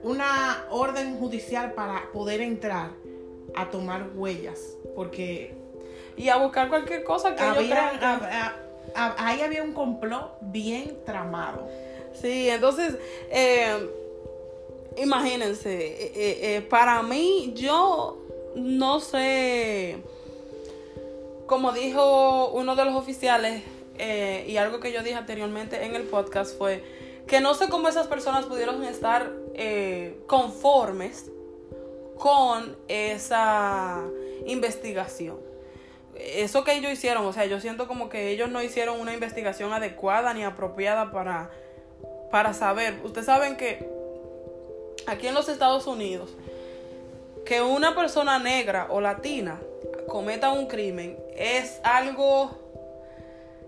una 0.03 0.65
orden 0.71 1.17
judicial 1.19 1.73
para 1.73 2.11
poder 2.13 2.41
entrar 2.41 2.91
a 3.55 3.67
tomar 3.67 4.09
huellas. 4.15 4.59
Porque 4.95 5.55
y 6.17 6.29
a 6.29 6.37
buscar 6.37 6.69
cualquier 6.69 7.05
cosa 7.05 7.35
que 7.35 7.43
había, 7.43 8.57
ahí 8.95 9.41
había 9.41 9.63
un 9.63 9.73
complot 9.73 10.39
bien 10.43 10.99
tramado. 11.07 11.69
Sí, 12.21 12.51
entonces, 12.51 12.97
eh, 13.31 13.89
imagínense, 14.99 16.57
eh, 16.57 16.61
para 16.63 17.03
mí, 17.03 17.53
yo 17.57 18.19
no 18.54 19.00
sé, 19.00 19.99
como 21.47 21.73
dijo 21.73 22.50
uno 22.50 22.76
de 22.76 22.85
los 22.85 22.95
oficiales, 22.95 23.62
y 24.47 24.57
algo 24.57 24.80
que 24.80 24.92
yo 24.92 25.02
dije 25.02 25.16
anteriormente 25.16 25.85
en 25.85 25.95
el 25.95 26.04
podcast 26.04 26.57
fue 26.57 26.83
que 27.26 27.40
no 27.40 27.54
sé 27.54 27.69
cómo 27.69 27.88
esas 27.88 28.07
personas 28.07 28.47
pudieron 28.47 28.83
estar 28.85 29.30
conformes 30.26 31.30
con 32.19 32.76
esa 32.88 34.02
investigación. 34.47 35.38
eso 36.14 36.64
que 36.64 36.75
ellos 36.75 36.92
hicieron, 36.92 37.25
o 37.26 37.33
sea, 37.33 37.47
yo 37.47 37.61
siento 37.61 37.87
como 37.88 38.09
que 38.09 38.30
ellos 38.30 38.50
no 38.50 38.62
hicieron 38.62 39.00
una 39.00 39.14
investigación 39.14 39.73
adecuada 39.73 40.35
ni 40.35 40.45
apropiada 40.45 41.12
para, 41.12 41.50
para 42.30 42.52
saber. 42.52 42.99
Ustedes 43.04 43.26
saben 43.26 43.57
que 43.57 43.88
aquí 45.07 45.26
en 45.26 45.35
los 45.35 45.49
Estados 45.49 45.87
Unidos, 45.87 46.30
que 47.45 47.63
una 47.63 47.95
persona 47.95 48.39
negra 48.39 48.89
o 48.91 49.01
latina 49.01 49.61
cometa 50.07 50.53
un 50.53 50.67
crimen 50.67 51.19
es 51.37 51.81
algo 51.83 52.59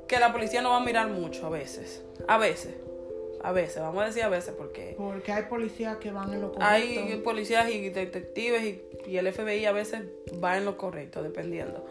que 0.06 0.18
la 0.18 0.32
policía 0.32 0.62
no 0.62 0.70
va 0.70 0.76
a 0.76 0.84
mirar 0.84 1.08
mucho 1.08 1.46
a 1.46 1.50
veces. 1.50 2.02
A 2.28 2.38
veces. 2.38 2.74
A 3.44 3.50
veces, 3.50 3.82
vamos 3.82 4.02
a 4.02 4.06
decir 4.06 4.22
a 4.22 4.28
veces 4.28 4.54
porque... 4.56 4.94
Porque 4.96 5.32
hay 5.32 5.44
policías 5.44 5.96
que 5.96 6.12
van 6.12 6.32
en 6.32 6.42
lo 6.42 6.52
correcto. 6.52 6.64
Hay 6.64 7.20
policías 7.24 7.68
y 7.70 7.88
detectives 7.88 8.62
y, 8.62 8.82
y 9.10 9.16
el 9.16 9.32
FBI 9.32 9.64
a 9.64 9.72
veces 9.72 10.02
va 10.42 10.56
en 10.56 10.64
lo 10.64 10.76
correcto, 10.76 11.24
dependiendo. 11.24 11.84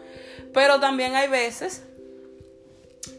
Pero 0.54 0.80
también 0.80 1.14
hay 1.14 1.28
veces 1.28 1.82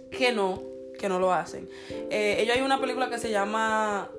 que 0.09 0.31
no, 0.31 0.63
que 0.97 1.09
no 1.09 1.19
lo 1.19 1.33
hacen. 1.33 1.69
Eh, 1.89 2.37
ellos 2.39 2.55
hay 2.55 2.61
una 2.61 2.79
película 2.79 3.09
que 3.09 3.19
se 3.19 3.29
llama 3.29 4.09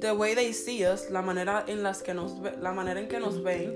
The 0.00 0.12
Way 0.12 0.34
They 0.34 0.52
See 0.52 0.86
Us, 0.86 1.10
la 1.10 1.22
manera 1.22 1.64
en 1.66 1.82
las 1.82 2.02
que 2.02 2.12
nos 2.14 2.40
ve- 2.40 2.54
la 2.60 2.72
manera 2.72 3.00
en 3.00 3.08
que 3.08 3.18
nos 3.20 3.42
ven. 3.42 3.74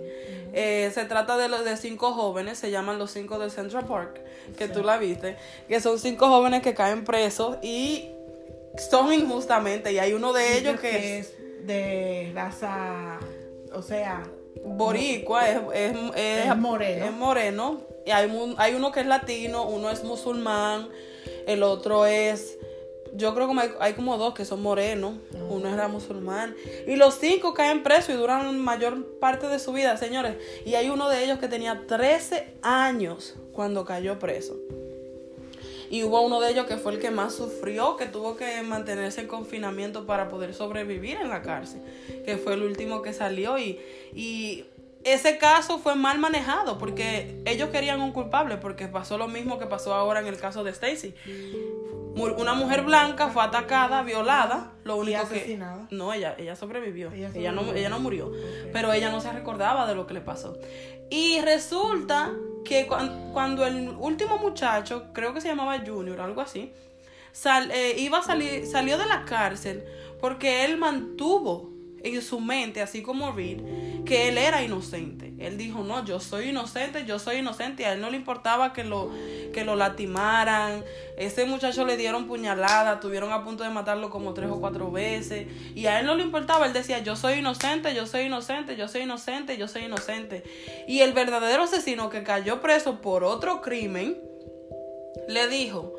Eh, 0.53 0.91
se 0.93 1.05
trata 1.05 1.37
de 1.37 1.49
los 1.49 1.65
de 1.65 1.77
cinco 1.77 2.13
jóvenes, 2.13 2.59
se 2.59 2.71
llaman 2.71 2.99
los 2.99 3.11
cinco 3.13 3.39
de 3.39 3.51
Central 3.51 3.87
Park, 3.87 4.21
que 4.59 4.69
tú 4.69 4.83
la 4.83 4.99
viste, 4.99 5.37
que 5.69 5.81
son 5.81 5.99
cinco 5.99 6.29
jóvenes 6.29 6.63
que 6.63 6.75
caen 6.75 7.05
presos 7.05 7.57
y 7.63 8.09
son 8.91 9.13
injustamente 9.13 9.93
y 9.93 9.99
hay 9.99 10.13
uno 10.13 10.33
de 10.33 10.59
ellos 10.59 10.81
que 10.81 11.19
es 11.19 11.35
de 11.67 12.33
raza, 12.35 13.19
o 13.73 13.83
sea, 13.83 14.23
boricua, 14.65 15.49
es, 15.49 15.59
es, 15.75 15.97
es- 16.17 16.57
moreno. 16.57 17.05
es 17.07 17.13
moreno, 17.13 17.81
y 18.07 18.11
hay, 18.11 18.55
hay 18.59 18.75
uno 18.75 18.91
que 18.93 19.01
es 19.01 19.07
latino, 19.07 19.65
uno 19.69 19.91
es 19.91 20.03
musulmán, 20.05 20.89
el 21.47 21.63
otro 21.63 22.07
es, 22.07 22.59
yo 23.15 23.35
creo 23.35 23.49
que 23.49 23.73
hay, 23.81 23.95
como 23.95 24.17
dos 24.17 24.35
que 24.35 24.45
son 24.45 24.63
morenos, 24.63 25.15
uno 25.49 25.69
era 25.69 25.89
musulmán, 25.89 26.55
y 26.87 26.97
los 26.97 27.15
cinco 27.15 27.55
caen 27.55 27.83
presos 27.83 28.11
y 28.11 28.19
duran 28.19 28.59
mayor 28.59 29.19
parte 29.19 29.47
de 29.49 29.59
su 29.59 29.73
vida, 29.73 29.97
señores, 29.97 30.37
y 30.65 30.75
hay 30.75 30.91
uno 30.91 31.09
de 31.09 31.25
ellos 31.25 31.39
que 31.39 31.49
tenía 31.49 31.87
13 31.87 32.55
años 32.63 33.37
cuando 33.53 33.85
cayó 33.85 34.19
preso. 34.19 34.57
Y 35.91 36.05
hubo 36.05 36.21
uno 36.21 36.41
de 36.41 36.51
ellos 36.53 36.67
que 36.67 36.77
fue 36.77 36.93
el 36.93 37.01
que 37.01 37.11
más 37.11 37.35
sufrió, 37.35 37.97
que 37.97 38.07
tuvo 38.07 38.37
que 38.37 38.63
mantenerse 38.63 39.23
en 39.23 39.27
confinamiento 39.27 40.07
para 40.07 40.29
poder 40.29 40.55
sobrevivir 40.55 41.17
en 41.17 41.31
la 41.31 41.43
cárcel, 41.43 41.83
que 42.25 42.37
fue 42.37 42.55
el 42.55 42.63
último 42.63 43.03
que 43.03 43.13
salió. 43.13 43.59
Y, 43.59 43.81
y 44.15 44.67
ese 45.03 45.39
caso 45.39 45.79
fue 45.79 45.97
mal 45.97 46.19
manejado 46.19 46.79
porque 46.79 47.43
ellos 47.45 47.71
querían 47.71 48.01
un 48.01 48.13
culpable, 48.13 48.57
porque 48.57 48.87
pasó 48.87 49.19
lo 49.19 49.27
mismo 49.27 49.59
que 49.59 49.67
pasó 49.67 49.95
ahora 49.95 50.21
en 50.21 50.27
el 50.27 50.37
caso 50.37 50.63
de 50.63 50.71
Stacy. 50.71 51.15
Una 52.17 52.55
mujer 52.55 52.83
blanca 52.83 53.29
fue 53.29 53.43
atacada, 53.43 54.03
violada, 54.03 54.73
lo 54.85 54.97
único 54.97 55.27
que... 55.29 55.37
asesinada. 55.37 55.87
No, 55.91 56.13
ella, 56.13 56.35
ella 56.39 56.57
sobrevivió. 56.57 57.11
Ella 57.13 57.31
Ella, 57.35 57.53
no, 57.53 57.63
ella 57.73 57.89
no 57.89 57.99
murió. 58.01 58.33
Pero 58.73 58.93
ella 58.93 59.11
no 59.11 59.21
se 59.21 59.33
recordaba 59.33 59.87
de 59.87 59.95
lo 59.95 60.07
que 60.07 60.15
le 60.15 60.21
pasó. 60.21 60.59
Y 61.09 61.41
resulta 61.41 62.33
que 62.65 62.87
cuan- 62.87 63.31
cuando 63.33 63.65
el 63.67 63.89
último 63.99 64.39
muchacho, 64.39 65.05
creo 65.13 65.33
que 65.35 65.41
se 65.41 65.49
llamaba 65.49 65.79
Junior, 65.87 66.21
algo 66.21 66.41
así, 66.41 66.73
sal- 67.33 67.71
eh, 67.71 67.95
iba 67.99 68.19
a 68.19 68.23
salir, 68.23 68.67
salió 68.67 68.99
de 68.99 69.07
la 69.07 69.25
cárcel 69.25 69.85
porque 70.21 70.65
él 70.65 70.77
mantuvo 70.77 71.70
en 72.03 72.23
su 72.23 72.41
mente, 72.41 72.81
así 72.81 73.03
como 73.03 73.33
Reed, 73.33 73.59
que 74.05 74.29
él 74.29 74.39
era 74.39 74.63
inocente. 74.63 75.33
Él 75.39 75.57
dijo, 75.57 75.83
no, 75.83 76.05
yo 76.05 76.21
soy 76.21 76.51
inocente, 76.51 77.05
yo 77.07 77.19
soy 77.19 77.37
inocente. 77.37 77.83
Y 77.83 77.87
a 77.87 77.93
él 77.95 78.01
no 78.01 78.11
le 78.11 78.17
importaba 78.17 78.73
que 78.73 78.85
lo, 78.85 79.11
que 79.53 79.65
lo 79.65 79.77
lastimaran. 79.77 80.85
Ese 81.17 81.45
muchacho 81.47 81.85
le 81.85 81.97
dieron 81.97 82.27
puñalada, 82.27 83.01
tuvieron 83.01 83.33
a 83.33 83.43
punto 83.43 83.65
de 83.65 83.71
matarlo 83.71 84.11
como 84.11 84.35
tres 84.35 84.51
o 84.51 84.61
cuatro 84.61 84.91
veces. 84.91 85.47
Y 85.75 85.87
a 85.87 86.01
él 86.01 86.07
no 86.07 86.15
le 86.15 86.23
importaba, 86.23 86.67
él 86.67 86.73
decía, 86.73 86.99
yo 86.99 87.17
soy 87.17 87.39
inocente, 87.39 87.95
yo 87.95 88.07
soy 88.07 88.23
inocente, 88.23 88.77
yo 88.77 88.89
soy 88.89 89.03
inocente, 89.03 89.57
yo 89.57 89.69
soy 89.69 89.85
inocente. 89.85 90.43
Y 90.87 91.01
el 91.01 91.13
verdadero 91.13 91.63
asesino 91.63 92.11
que 92.11 92.23
cayó 92.23 92.61
preso 92.61 93.01
por 93.01 93.25
otro 93.25 93.63
crimen, 93.63 94.19
le 95.29 95.49
dijo, 95.49 95.95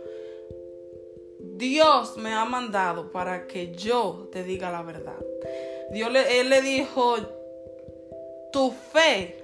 Dios 1.39 2.17
me 2.17 2.33
ha 2.33 2.45
mandado 2.45 3.11
para 3.11 3.47
que 3.47 3.75
yo 3.75 4.29
te 4.31 4.43
diga 4.43 4.71
la 4.71 4.81
verdad. 4.81 5.17
Dios 5.91 6.11
le, 6.11 6.39
él 6.39 6.49
le 6.49 6.61
dijo, 6.61 7.17
tu 8.51 8.71
fe 8.71 9.37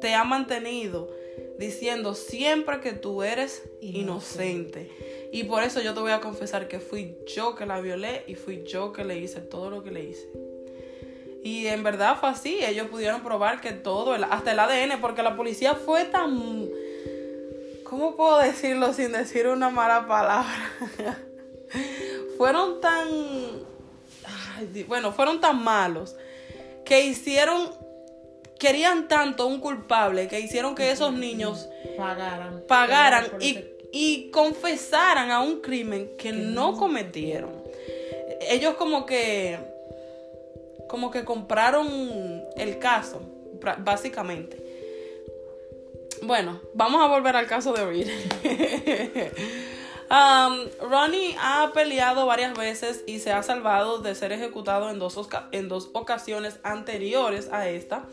te 0.00 0.14
ha 0.14 0.24
mantenido 0.24 1.10
diciendo 1.58 2.14
siempre 2.14 2.80
que 2.80 2.92
tú 2.92 3.22
eres 3.22 3.62
inocente. 3.80 4.90
Y 5.32 5.44
por 5.44 5.62
eso 5.62 5.80
yo 5.80 5.94
te 5.94 6.00
voy 6.00 6.12
a 6.12 6.20
confesar 6.20 6.68
que 6.68 6.80
fui 6.80 7.18
yo 7.26 7.54
que 7.54 7.66
la 7.66 7.80
violé 7.80 8.24
y 8.26 8.34
fui 8.34 8.64
yo 8.64 8.92
que 8.92 9.04
le 9.04 9.18
hice 9.18 9.40
todo 9.40 9.70
lo 9.70 9.82
que 9.82 9.90
le 9.90 10.02
hice. 10.04 10.26
Y 11.42 11.66
en 11.66 11.82
verdad 11.82 12.16
fue 12.18 12.30
así, 12.30 12.58
ellos 12.64 12.88
pudieron 12.88 13.22
probar 13.22 13.60
que 13.60 13.72
todo, 13.72 14.12
hasta 14.12 14.52
el 14.52 14.58
ADN, 14.58 15.00
porque 15.00 15.22
la 15.22 15.36
policía 15.36 15.74
fue 15.74 16.04
tan... 16.06 16.68
¿Cómo 17.84 18.14
puedo 18.14 18.38
decirlo 18.38 18.92
sin 18.92 19.12
decir 19.12 19.46
una 19.48 19.68
mala 19.70 20.06
palabra? 20.06 20.72
fueron 22.38 22.80
tan... 22.80 23.69
ay, 24.74 24.84
bueno, 24.84 25.12
fueron 25.12 25.40
tan 25.40 25.62
malos 25.62 26.16
que 26.84 27.04
hicieron... 27.04 27.70
Querían 28.58 29.08
tanto 29.08 29.46
un 29.46 29.58
culpable 29.58 30.28
que 30.28 30.38
hicieron 30.38 30.74
que 30.74 30.90
esos 30.90 31.14
niños 31.14 31.66
pagaran. 31.96 32.62
pagaran 32.68 33.26
y, 33.40 33.50
ese- 33.52 33.74
y 33.90 34.30
confesaran 34.30 35.30
a 35.30 35.40
un 35.40 35.62
crimen 35.62 36.10
que 36.18 36.30
no 36.32 36.76
cometieron. 36.76 37.52
Ellos 38.50 38.74
como 38.74 39.06
que 39.06 39.58
como 40.88 41.10
que 41.10 41.24
compraron 41.24 41.88
el 42.56 42.78
caso, 42.78 43.22
básicamente. 43.78 44.58
Bueno, 46.22 46.60
vamos 46.74 47.00
a 47.00 47.06
volver 47.06 47.36
al 47.36 47.46
caso 47.46 47.72
de 47.72 47.86
Reed. 47.86 48.08
Um, 50.10 50.68
Ronnie 50.90 51.36
ha 51.40 51.70
peleado 51.72 52.26
varias 52.26 52.54
veces 52.58 53.04
y 53.06 53.20
se 53.20 53.30
ha 53.30 53.44
salvado 53.44 53.98
de 53.98 54.16
ser 54.16 54.32
ejecutado 54.32 54.90
en 54.90 54.98
dos, 54.98 55.90
ocasiones 55.92 56.58
anteriores 56.64 57.48
a 57.52 57.68
esta, 57.68 58.06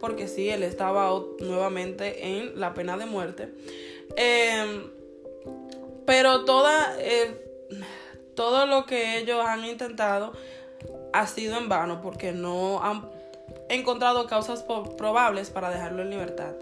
porque 0.00 0.26
sí, 0.26 0.48
él 0.48 0.64
estaba 0.64 1.08
nuevamente 1.38 2.38
en 2.38 2.58
la 2.58 2.74
pena 2.74 2.96
de 2.96 3.06
muerte. 3.06 3.54
Em, 4.16 4.90
pero 6.04 6.44
toda, 6.44 6.96
todo 8.34 8.66
lo 8.66 8.84
que 8.84 9.18
ellos 9.18 9.44
han 9.46 9.64
intentado 9.64 10.32
ha 11.12 11.28
sido 11.28 11.58
en 11.58 11.68
vano 11.68 12.00
porque 12.02 12.32
no 12.32 12.82
han 12.82 13.08
encontrado 13.68 14.26
causas 14.26 14.64
probables 14.96 15.50
para 15.50 15.70
dejarlo 15.70 16.02
en 16.02 16.10
libertad. 16.10 16.52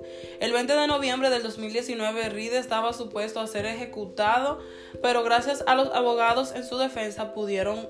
El 0.40 0.52
20 0.52 0.72
de 0.74 0.86
noviembre 0.86 1.30
del 1.30 1.42
2019, 1.42 2.28
Reed 2.30 2.54
estaba 2.54 2.92
supuesto 2.92 3.40
a 3.40 3.46
ser 3.46 3.66
ejecutado, 3.66 4.60
pero 5.02 5.22
gracias 5.22 5.64
a 5.66 5.74
los 5.74 5.92
abogados 5.94 6.52
en 6.54 6.64
su 6.64 6.78
defensa 6.78 7.34
pudieron 7.34 7.88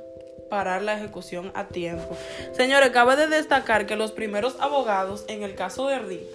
parar 0.51 0.83
la 0.83 0.95
ejecución 0.95 1.51
a 1.55 1.69
tiempo. 1.69 2.17
Señores, 2.53 2.91
cabe 2.91 3.17
de 3.17 3.29
destacar 3.29 3.87
que 3.87 3.97
los 3.97 4.13
primeros 4.13 4.57
abogados 4.61 5.25
en 5.29 5.43
el 5.43 5.55
caso 5.55 5.89
de 5.89 5.99
Reed 5.99 6.27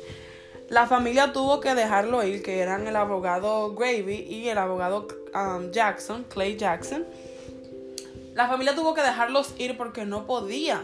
la 0.69 0.85
familia 0.85 1.33
tuvo 1.33 1.59
que 1.59 1.73
dejarlo 1.73 2.23
ir, 2.23 2.43
que 2.43 2.59
eran 2.59 2.87
el 2.87 2.95
abogado 2.95 3.73
Gravy 3.73 4.27
y 4.29 4.49
el 4.49 4.57
abogado 4.59 5.07
um, 5.33 5.71
Jackson, 5.71 6.23
Clay 6.29 6.57
Jackson. 6.57 7.05
La 8.35 8.47
familia 8.47 8.75
tuvo 8.75 8.93
que 8.93 9.01
dejarlos 9.01 9.55
ir 9.57 9.75
porque 9.77 10.05
no 10.05 10.27
podía 10.27 10.83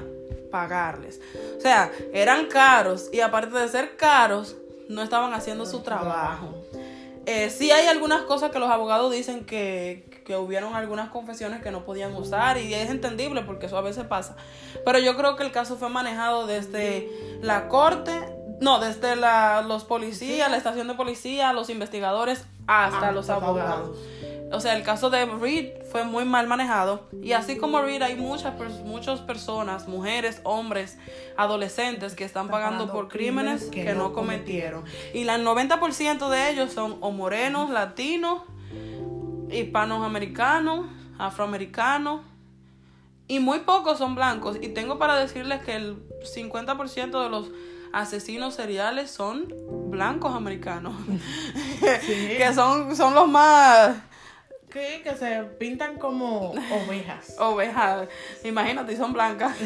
pagarles. 0.56 1.20
O 1.58 1.60
sea, 1.60 1.92
eran 2.14 2.46
caros 2.46 3.10
y 3.12 3.20
aparte 3.20 3.58
de 3.58 3.68
ser 3.68 3.98
caros, 3.98 4.56
no 4.88 5.04
estaban 5.04 5.34
haciendo 5.34 5.66
su 5.66 5.82
trabajo. 5.82 6.56
Eh, 7.26 7.50
sí 7.50 7.72
hay 7.72 7.88
algunas 7.88 8.22
cosas 8.22 8.52
que 8.52 8.60
los 8.60 8.70
abogados 8.70 9.12
dicen 9.12 9.44
que, 9.44 10.24
que 10.26 10.38
hubieron 10.38 10.74
algunas 10.74 11.10
confesiones 11.10 11.62
que 11.62 11.72
no 11.72 11.84
podían 11.84 12.16
usar 12.16 12.58
y 12.58 12.74
es 12.74 12.90
entendible 12.90 13.42
porque 13.42 13.66
eso 13.66 13.78
a 13.78 13.82
veces 13.82 14.06
pasa. 14.06 14.38
Pero 14.86 15.00
yo 15.00 15.18
creo 15.18 15.36
que 15.36 15.44
el 15.44 15.52
caso 15.52 15.76
fue 15.76 15.90
manejado 15.90 16.48
desde 16.48 17.10
la 17.42 17.68
corte, 17.68 18.14
no, 18.62 18.80
desde 18.80 19.16
la, 19.16 19.62
los 19.68 19.84
policías, 19.84 20.50
la 20.50 20.58
estación 20.58 20.88
de 20.88 20.94
policía, 20.94 21.52
los 21.54 21.70
investigadores, 21.70 22.46
hasta 22.68 23.10
Ah, 23.10 23.12
los 23.12 23.28
los 23.28 23.30
abogados. 23.30 23.72
abogados. 23.72 23.98
O 24.52 24.60
sea, 24.60 24.78
el 24.78 24.84
caso 24.84 25.10
de 25.10 25.26
Reed 25.26 25.72
fue 25.92 26.04
muy 26.04 26.24
mal 26.24 26.48
manejado. 26.48 27.08
Y 27.22 27.32
así 27.34 27.58
como 27.58 27.82
Reed, 27.82 28.02
hay 28.04 28.16
muchas, 28.16 28.54
muchas 28.86 29.20
personas, 29.22 29.88
mujeres, 29.88 30.40
hombres, 30.44 30.98
adolescentes 31.36 32.14
que 32.16 32.24
están 32.24 32.48
pagando 32.50 32.92
por 32.92 33.08
crímenes 33.08 33.66
que, 33.66 33.94
no 33.96 34.14
cometieron. 34.14 34.84
Y 35.14 35.24
la- 35.24 35.36
el 35.36 35.44
90% 35.44 36.30
de 36.30 36.52
ellos 36.52 36.72
son 36.74 36.98
o 37.02 37.12
morenos, 37.12 37.72
latinos, 37.72 38.44
hispanos 39.52 40.06
americanos, 40.06 40.86
afroamericanos. 41.18 42.22
Y 43.28 43.40
muy 43.40 43.60
pocos 43.60 43.98
son 43.98 44.14
blancos. 44.16 44.58
Y 44.62 44.70
tengo 44.70 45.00
para 45.00 45.16
decirles 45.16 45.62
que 45.64 45.76
el 45.76 45.98
50% 46.24 47.24
de 47.24 47.30
los 47.30 47.50
asesinos 47.96 48.54
seriales 48.54 49.10
son 49.10 49.52
blancos 49.90 50.36
americanos. 50.36 50.94
que 51.80 52.52
son, 52.54 52.96
son 52.96 53.16
los 53.16 53.28
más 53.28 53.96
que, 54.76 55.02
que 55.02 55.16
se 55.16 55.42
pintan 55.58 55.98
como 55.98 56.52
ovejas. 56.52 57.36
Ovejas, 57.40 58.10
imagínate, 58.44 58.96
son 58.96 59.14
blancas. 59.14 59.56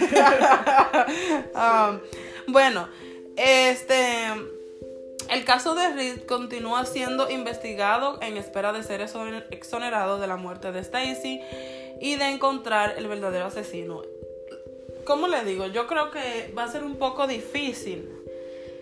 Um, 1.53 1.99
bueno, 2.47 2.87
este. 3.35 4.27
El 5.29 5.43
caso 5.45 5.75
de 5.75 5.89
Reed 5.89 6.25
continúa 6.25 6.85
siendo 6.85 7.29
investigado 7.29 8.19
en 8.21 8.37
espera 8.37 8.71
de 8.71 8.83
ser 8.83 9.01
exonerado 9.51 10.19
de 10.19 10.27
la 10.27 10.37
muerte 10.37 10.71
de 10.71 10.79
Stacy 10.79 11.41
y 12.01 12.15
de 12.15 12.29
encontrar 12.29 12.95
el 12.97 13.07
verdadero 13.07 13.45
asesino. 13.45 14.01
¿Cómo 15.05 15.27
le 15.27 15.43
digo? 15.43 15.67
Yo 15.67 15.87
creo 15.87 16.11
que 16.11 16.53
va 16.57 16.63
a 16.63 16.71
ser 16.71 16.83
un 16.83 16.95
poco 16.95 17.27
difícil 17.27 18.09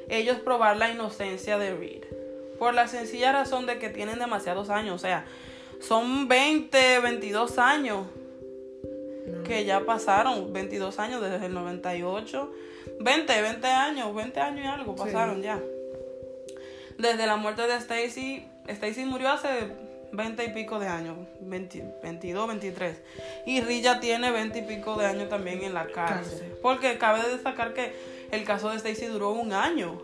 ellos 0.10 0.38
probar 0.40 0.78
la 0.78 0.92
inocencia 0.92 1.58
de 1.58 1.76
Reed. 1.76 2.04
Por 2.60 2.74
la 2.74 2.88
sencilla 2.88 3.32
razón 3.32 3.66
de 3.66 3.78
que 3.78 3.90
tienen 3.90 4.20
demasiados 4.20 4.70
años. 4.70 4.96
O 4.96 4.98
sea, 4.98 5.26
son 5.80 6.28
20, 6.28 7.00
22 7.00 7.58
años 7.60 8.08
que 9.46 9.66
ya 9.66 9.86
pasaron. 9.86 10.52
22 10.54 11.00
años 11.00 11.22
desde 11.22 11.46
el 11.46 11.54
98. 11.54 12.52
20, 13.00 13.42
20 13.42 13.68
años, 13.68 14.16
20 14.16 14.40
años 14.40 14.66
y 14.66 14.68
algo 14.68 14.96
pasaron 14.96 15.42
ya. 15.42 15.62
Desde 16.98 17.28
la 17.28 17.36
muerte 17.36 17.68
de 17.68 17.76
Stacy, 17.76 18.48
Stacy 18.68 19.06
murió 19.06 19.30
hace 19.30 19.72
20 20.12 20.46
y 20.46 20.50
pico 20.50 20.80
de 20.80 20.88
años, 20.88 21.18
22, 21.42 22.48
23. 22.48 22.98
Y 23.46 23.62
Rilla 23.62 24.00
tiene 24.00 24.32
20 24.32 24.60
y 24.60 24.62
pico 24.64 24.96
de 24.96 25.06
años 25.06 25.30
también 25.30 25.64
en 25.64 25.74
la 25.74 25.88
cárcel. 25.88 26.58
Porque 26.62 26.98
cabe 26.98 27.28
destacar 27.30 27.74
que 27.74 27.94
el 28.32 28.44
caso 28.44 28.70
de 28.70 28.78
Stacy 28.78 29.06
duró 29.06 29.32
un 29.32 29.54
año 29.54 30.02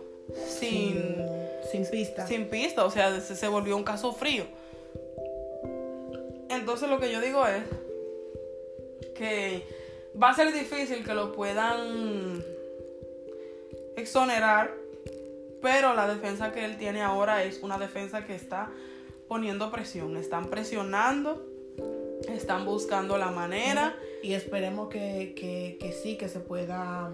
sin, 0.48 1.26
sin, 1.72 1.86
pista. 1.90 2.28
Sin 2.28 2.50
pista, 2.50 2.86
o 2.86 2.92
sea, 2.92 3.20
se, 3.20 3.48
volvió 3.48 3.76
un 3.76 3.84
caso 3.84 4.14
frío. 4.14 4.46
Entonces 6.50 6.90
lo 6.90 7.00
que 7.00 7.12
yo 7.12 7.20
digo 7.20 7.46
es 7.48 7.64
que 9.16 9.64
va 10.22 10.30
a 10.30 10.36
ser 10.36 10.54
difícil 10.54 11.04
que 11.04 11.14
lo 11.14 11.32
puedan 11.32 12.44
exonerar, 13.96 14.74
pero 15.62 15.94
la 15.94 16.08
defensa 16.08 16.52
que 16.52 16.66
él 16.66 16.78
tiene 16.78 17.02
ahora 17.02 17.44
es 17.44 17.62
una 17.64 17.78
defensa 17.78 18.26
que 18.26 18.36
está 18.36 18.72
poniendo 19.28 19.72
presión, 19.72 20.18
están 20.18 20.50
presionando, 20.50 21.46
están 22.28 22.66
buscando 22.66 23.18
la 23.18 23.32
manera. 23.32 23.96
Y 24.22 24.34
esperemos 24.34 24.90
que, 24.90 25.34
que, 25.36 25.92
sí, 25.92 26.18
que 26.18 26.30
se 26.30 26.40
pueda 26.40 27.12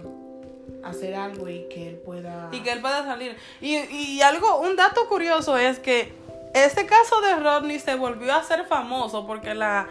hacer 0.82 1.14
algo 1.14 1.48
y 1.48 1.68
que 1.68 1.88
él 1.88 1.96
pueda... 1.96 2.48
Y 2.52 2.60
que 2.60 2.72
él 2.72 2.80
pueda 2.80 3.04
salir. 3.04 3.36
Y, 3.60 3.76
y 3.76 4.22
algo, 4.22 4.60
un 4.60 4.76
dato 4.76 5.08
curioso 5.08 5.56
es 5.56 5.78
que 5.78 6.12
este 6.54 6.86
caso 6.86 7.20
de 7.20 7.36
Rodney 7.36 7.78
se 7.78 7.94
volvió 7.94 8.32
a 8.32 8.36
hacer 8.38 8.64
famoso 8.66 9.26
porque 9.26 9.54
la 9.54 9.88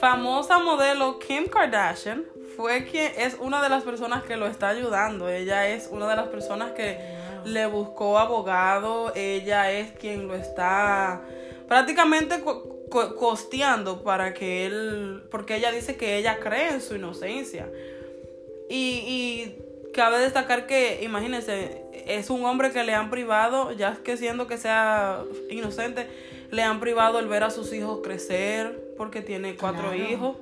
famosa 0.00 0.58
modelo 0.58 1.18
Kim 1.18 1.46
Kardashian 1.46 2.24
fue 2.56 2.86
quien 2.86 3.12
es 3.16 3.36
una 3.38 3.62
de 3.62 3.68
las 3.68 3.84
personas 3.84 4.24
que 4.24 4.36
lo 4.36 4.46
está 4.46 4.68
ayudando. 4.68 5.28
Ella 5.28 5.68
es 5.68 5.88
una 5.90 6.08
de 6.08 6.16
las 6.16 6.28
personas 6.28 6.72
que 6.72 6.98
le 7.44 7.66
buscó 7.66 8.18
abogado. 8.18 9.12
Ella 9.14 9.70
es 9.70 9.92
quien 9.92 10.26
lo 10.26 10.34
está 10.34 11.20
prácticamente 11.68 12.42
costeando 12.88 14.02
para 14.02 14.32
que 14.32 14.66
él, 14.66 15.24
porque 15.30 15.56
ella 15.56 15.70
dice 15.70 15.96
que 15.96 16.16
ella 16.16 16.38
cree 16.38 16.70
en 16.70 16.80
su 16.80 16.96
inocencia. 16.96 17.68
Y, 18.68 18.76
y 18.76 19.65
cabe 19.96 20.18
destacar 20.18 20.66
que, 20.66 21.02
imagínense, 21.02 21.82
es 22.06 22.30
un 22.30 22.44
hombre 22.44 22.70
que 22.70 22.84
le 22.84 22.94
han 22.94 23.10
privado, 23.10 23.72
ya 23.72 23.96
que 23.96 24.16
siendo 24.16 24.46
que 24.46 24.58
sea 24.58 25.22
inocente, 25.50 26.06
le 26.50 26.62
han 26.62 26.78
privado 26.78 27.18
el 27.18 27.26
ver 27.26 27.42
a 27.42 27.50
sus 27.50 27.72
hijos 27.72 28.00
crecer, 28.04 28.94
porque 28.96 29.22
tiene 29.22 29.56
cuatro 29.56 29.94
hijos, 29.94 30.36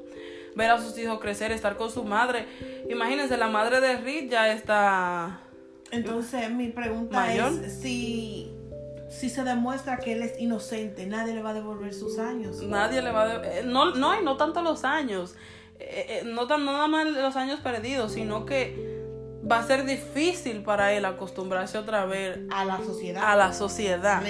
ver 0.54 0.70
a 0.70 0.78
sus 0.78 0.98
hijos 0.98 1.20
crecer, 1.20 1.52
estar 1.52 1.76
con 1.76 1.90
su 1.90 2.04
madre. 2.04 2.46
Imagínense, 2.90 3.36
la 3.38 3.48
madre 3.48 3.80
de 3.80 3.96
Reed 3.96 4.30
ya 4.30 4.52
está... 4.52 5.40
Entonces, 5.90 6.50
mi 6.50 6.68
pregunta 6.68 7.32
es 7.32 7.80
si 7.80 8.50
si 9.08 9.30
se 9.30 9.44
demuestra 9.44 9.98
que 9.98 10.12
él 10.12 10.22
es 10.22 10.40
inocente, 10.40 11.06
nadie 11.06 11.34
le 11.34 11.42
va 11.42 11.50
a 11.50 11.54
devolver 11.54 11.94
sus 11.94 12.18
años. 12.18 12.60
Nadie 12.62 13.00
le 13.00 13.12
va 13.12 13.22
a 13.22 13.28
devolver. 13.28 13.52
Eh, 13.58 13.62
no, 13.64 13.94
no, 13.94 14.20
y 14.20 14.24
no 14.24 14.36
tanto 14.36 14.60
los 14.60 14.82
años. 14.84 15.36
Eh, 15.78 16.06
eh, 16.08 16.22
no, 16.24 16.46
tan, 16.46 16.64
nada 16.64 16.88
más 16.88 17.06
los 17.06 17.36
años 17.36 17.60
perdidos, 17.60 18.12
sino 18.12 18.44
que 18.44 18.93
va 19.50 19.58
a 19.58 19.66
ser 19.66 19.84
difícil 19.84 20.62
para 20.62 20.92
él 20.92 21.04
acostumbrarse 21.04 21.78
otra 21.78 22.04
vez 22.04 22.38
a 22.50 22.64
la 22.64 22.78
sociedad. 22.78 23.24
A 23.24 23.36
la 23.36 23.52
sociedad. 23.52 24.22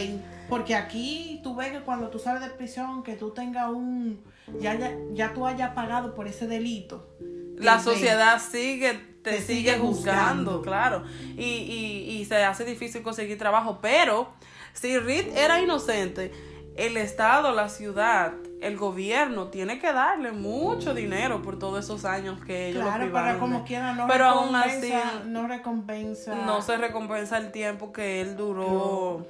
Porque 0.49 0.75
aquí 0.75 1.41
tú 1.43 1.57
ves 1.57 1.73
que 1.73 1.81
cuando 1.81 2.09
tú 2.09 2.19
sales 2.19 2.43
de 2.43 2.51
prisión, 2.51 3.03
que 3.03 3.15
tú 3.15 3.31
tengas 3.31 3.71
un. 3.71 4.23
Ya, 4.61 4.75
ya, 4.75 4.95
ya 5.13 5.33
tú 5.33 5.47
hayas 5.47 5.71
pagado 5.71 6.15
por 6.15 6.29
ese 6.29 6.47
delito. 6.47 7.09
La 7.57 7.81
sociedad 7.81 8.43
sigue, 8.43 8.95
te, 9.23 9.41
sigue, 9.41 9.79
juzgando, 9.79 10.61
claro. 10.61 11.05
Y, 11.37 11.45
y, 11.45 12.17
y 12.19 12.25
se 12.25 12.43
hace 12.45 12.65
difícil 12.65 13.03
conseguir 13.03 13.39
trabajo. 13.39 13.79
Pero 13.81 14.29
si 14.75 14.99
Reed 14.99 15.35
era 15.37 15.61
inocente, 15.61 16.33
el 16.77 16.97
Estado, 16.97 17.53
la 17.53 17.69
ciudad, 17.69 18.35
el 18.65 18.79
gobierno 18.79 19.49
tiene 19.49 19.79
que 19.79 19.93
darle 19.93 20.33
mucho 20.33 20.95
dinero 20.95 21.43
por 21.43 21.59
todos 21.59 21.85
esos 21.85 22.07
años 22.07 22.43
que 22.45 22.69
ellos 22.69 22.83
claro, 22.83 23.13
para 23.13 23.39
como 23.39 23.65
quiera 23.65 23.93
no 23.93 24.07
pero 24.07 24.25
aún 24.25 24.57
así 24.57 24.93
no 25.27 25.47
recompensa 25.47 26.35
no 26.35 26.63
se 26.63 26.79
recompensa 26.79 27.37
el 27.37 27.53
tiempo 27.53 27.93
que 27.93 28.23
él 28.23 28.37
duró 28.37 29.27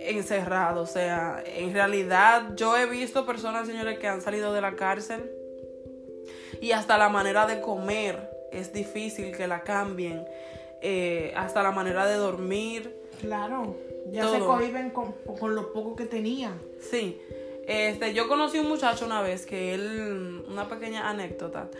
encerrado 0.00 0.82
o 0.82 0.86
sea 0.86 1.42
en 1.46 1.72
realidad 1.72 2.54
yo 2.56 2.76
he 2.76 2.86
visto 2.86 3.24
personas 3.24 3.68
señores 3.68 4.00
que 4.00 4.08
han 4.08 4.20
salido 4.20 4.52
de 4.52 4.60
la 4.60 4.74
cárcel 4.74 5.30
y 6.60 6.72
hasta 6.72 6.98
la 6.98 7.08
manera 7.08 7.46
de 7.46 7.60
comer 7.60 8.28
es 8.50 8.72
difícil 8.72 9.36
que 9.36 9.46
la 9.46 9.62
cambien 9.62 10.24
eh, 10.80 11.32
hasta 11.36 11.62
la 11.62 11.70
manera 11.70 12.06
de 12.06 12.16
dormir 12.16 12.92
claro 13.20 13.76
ya 14.10 14.28
se 14.28 14.40
cohiben 14.40 14.90
con, 14.90 15.12
con, 15.38 15.54
lo 15.54 15.72
poco 15.72 15.94
que 15.94 16.06
tenían. 16.06 16.60
Sí. 16.80 17.20
Este, 17.66 18.12
yo 18.14 18.28
conocí 18.28 18.58
un 18.58 18.68
muchacho 18.68 19.06
una 19.06 19.22
vez 19.22 19.46
que 19.46 19.74
él, 19.74 20.44
una 20.48 20.68
pequeña 20.68 21.08
anécdota, 21.08 21.70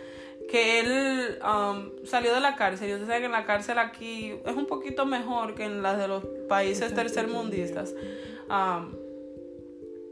que 0.49 0.79
él 0.79 1.39
um, 1.41 2.05
salió 2.05 2.33
de 2.33 2.39
la 2.39 2.55
cárcel. 2.55 2.89
Yo 2.89 2.99
sé 2.99 3.19
que 3.19 3.25
en 3.25 3.31
la 3.31 3.45
cárcel 3.45 3.79
aquí 3.79 4.33
es 4.45 4.55
un 4.55 4.65
poquito 4.65 5.05
mejor 5.05 5.55
que 5.55 5.65
en 5.65 5.81
las 5.81 5.97
de 5.97 6.07
los 6.07 6.23
países 6.47 6.93
tercermundistas, 6.93 7.93
um, 8.49 8.91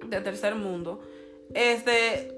de 0.10 0.22
tercer 0.22 0.56
mundo. 0.56 1.00
Este, 1.54 2.36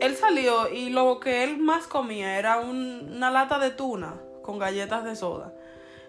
él 0.00 0.16
salió 0.16 0.72
y 0.72 0.90
lo 0.90 1.20
que 1.20 1.44
él 1.44 1.58
más 1.58 1.86
comía 1.86 2.38
era 2.38 2.58
una 2.58 3.30
lata 3.30 3.58
de 3.58 3.70
tuna 3.70 4.20
con 4.42 4.58
galletas 4.58 5.04
de 5.04 5.16
soda. 5.16 5.54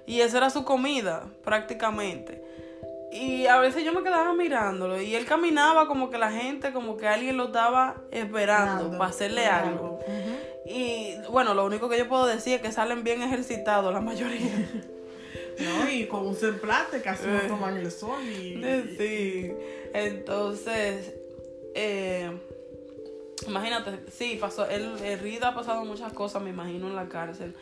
Y 0.08 0.22
esa 0.22 0.38
era 0.38 0.50
su 0.50 0.64
comida, 0.66 1.32
prácticamente. 1.44 2.44
Y 3.16 3.48
a 3.48 3.60
veces 3.60 3.86
yo 3.86 3.94
me 3.94 4.04
quedaba 4.04 4.34
mirándolo 4.34 5.02
y 5.02 5.16
él 5.16 5.26
caminaba 5.26 5.88
como 5.88 6.10
que 6.10 6.18
la 6.18 6.32
gente, 6.32 6.74
como 6.74 6.98
que 6.98 7.08
alguien 7.08 7.38
lo 7.38 7.46
estaba 7.46 8.02
esperando 8.12 8.92
para 8.98 9.10
hacerle 9.10 9.46
algo. 9.46 10.00
Y 10.66 11.14
bueno, 11.30 11.54
lo 11.54 11.66
único 11.66 11.88
que 11.88 11.98
yo 11.98 12.10
puedo 12.10 12.26
decir 12.26 12.56
es 12.56 12.62
que 12.62 12.74
salen 12.74 13.06
bien 13.06 13.22
ejercitados 13.22 13.94
la 13.94 14.02
mayoría. 14.02 14.52
no, 15.60 15.90
y 15.90 16.08
con 16.08 16.28
un 16.28 16.36
semblante 16.36 17.02
casi 17.02 17.28
no 17.28 17.38
eh. 17.38 17.46
toman 17.48 17.78
el 17.78 17.90
sol. 17.90 18.22
Y, 18.22 18.62
sí, 18.98 19.54
entonces, 19.94 21.14
eh, 21.74 22.30
imagínate, 23.48 24.12
sí, 24.12 24.38
pasó, 24.42 24.68
el, 24.68 24.98
el 25.02 25.20
Rida 25.20 25.50
ha 25.50 25.56
pasado 25.56 25.86
muchas 25.86 26.12
cosas, 26.12 26.42
me 26.42 26.50
imagino, 26.50 26.88
en 26.88 26.96
la 26.98 27.08
cárcel. 27.08 27.56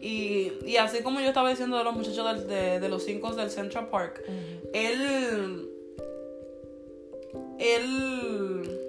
Y, 0.00 0.52
y 0.64 0.76
así 0.76 1.02
como 1.02 1.20
yo 1.20 1.28
estaba 1.28 1.50
diciendo 1.50 1.78
de 1.78 1.84
los 1.84 1.94
muchachos 1.94 2.46
de, 2.46 2.80
de, 2.80 2.88
los 2.88 3.04
cinco 3.04 3.32
del 3.34 3.50
Central 3.50 3.88
Park, 3.88 4.22
él, 4.72 5.70
él 7.58 8.86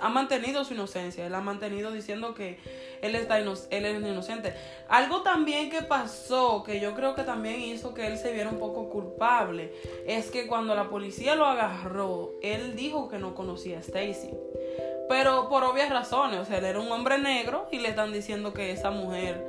ha 0.00 0.08
mantenido 0.08 0.64
su 0.64 0.74
inocencia, 0.74 1.26
él 1.26 1.34
ha 1.34 1.40
mantenido 1.40 1.92
diciendo 1.92 2.34
que 2.34 2.58
él, 3.02 3.14
está 3.14 3.38
él 3.38 3.48
es 3.70 4.02
inocente. 4.02 4.54
Algo 4.88 5.22
también 5.22 5.70
que 5.70 5.82
pasó, 5.82 6.62
que 6.64 6.80
yo 6.80 6.94
creo 6.94 7.14
que 7.14 7.22
también 7.22 7.60
hizo 7.60 7.94
que 7.94 8.06
él 8.06 8.18
se 8.18 8.32
viera 8.32 8.50
un 8.50 8.58
poco 8.58 8.88
culpable, 8.88 9.72
es 10.06 10.30
que 10.30 10.46
cuando 10.46 10.74
la 10.74 10.88
policía 10.88 11.34
lo 11.34 11.46
agarró, 11.46 12.34
él 12.42 12.76
dijo 12.76 13.08
que 13.08 13.18
no 13.18 13.34
conocía 13.34 13.78
a 13.78 13.80
Stacy. 13.80 14.30
Pero 15.08 15.48
por 15.48 15.64
obvias 15.64 15.90
razones, 15.90 16.38
o 16.38 16.44
sea, 16.44 16.58
él 16.58 16.64
era 16.64 16.80
un 16.80 16.90
hombre 16.90 17.18
negro 17.18 17.68
y 17.72 17.80
le 17.80 17.88
están 17.88 18.12
diciendo 18.12 18.52
que 18.52 18.70
esa 18.70 18.90
mujer 18.90 19.44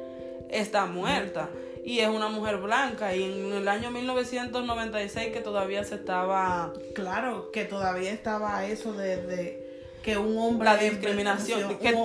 está 0.52 0.86
muerta. 0.86 1.50
Y 1.84 2.00
es 2.00 2.10
una 2.10 2.28
mujer 2.30 2.58
blanca. 2.58 3.16
Y 3.16 3.24
en 3.24 3.54
el 3.54 3.68
año 3.68 3.90
1996 3.92 5.32
que 5.34 5.40
todavía 5.42 5.84
se 5.84 5.96
estaba... 5.96 6.74
Claro, 6.94 7.52
que 7.52 7.66
todavía 7.66 8.12
estaba 8.12 8.66
eso 8.66 8.94
de, 8.94 9.64
que 10.04 10.18
un 10.18 10.38
hombre... 10.38 10.66
La 10.66 10.78
discriminación. 10.78 11.78
Que, 11.80 11.96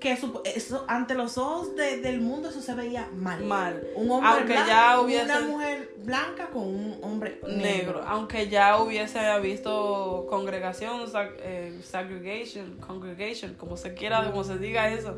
que 0.00 0.10
eso, 0.12 0.42
eso 0.44 0.84
ante 0.88 1.14
los 1.14 1.38
ojos 1.38 1.76
de- 1.76 1.98
del 1.98 2.20
mundo 2.20 2.48
eso 2.48 2.60
se 2.60 2.74
veía 2.74 3.08
mal. 3.14 3.42
Mal. 3.44 3.86
Un 3.94 4.10
hombre 4.10 4.30
Aunque 4.30 4.52
blanco, 4.52 4.68
ya 4.68 5.00
hubiese- 5.00 5.24
una 5.26 5.40
mujer 5.42 5.94
blanca 5.98 6.46
con 6.48 6.62
un 6.64 6.98
hombre 7.02 7.38
negro. 7.46 7.56
negro, 7.62 8.04
aunque 8.04 8.48
ya 8.48 8.78
hubiese 8.82 9.20
visto 9.40 10.26
congregación, 10.28 11.06
sag- 11.06 11.36
eh, 11.38 11.72
segregation, 11.84 12.76
congregation, 12.84 13.54
como 13.54 13.76
se 13.76 13.94
quiera, 13.94 14.28
como 14.28 14.42
se 14.42 14.58
diga 14.58 14.88
eso 14.90 15.16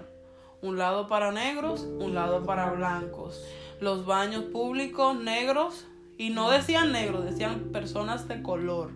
un 0.62 0.78
lado 0.78 1.08
para 1.08 1.32
negros, 1.32 1.82
un 1.82 2.14
lado 2.14 2.46
para 2.46 2.70
blancos. 2.72 3.44
Los 3.80 4.06
baños 4.06 4.44
públicos 4.46 5.16
negros 5.16 5.86
y 6.18 6.30
no 6.30 6.50
decían 6.50 6.92
negros, 6.92 7.26
decían 7.26 7.72
personas 7.72 8.28
de 8.28 8.42
color. 8.42 8.92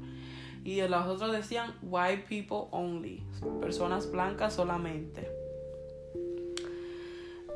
Y 0.69 0.87
los 0.87 1.07
otros 1.07 1.31
decían 1.31 1.73
white 1.81 2.25
people 2.29 2.67
only, 2.69 3.23
personas 3.59 4.11
blancas 4.11 4.53
solamente. 4.53 5.27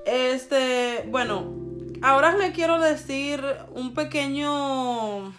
Este, 0.08 1.06
bueno, 1.12 1.54
ahora 2.02 2.36
le 2.36 2.52
quiero 2.54 2.82
decir 2.82 3.46
un 3.76 3.94
pequeño 3.94 5.32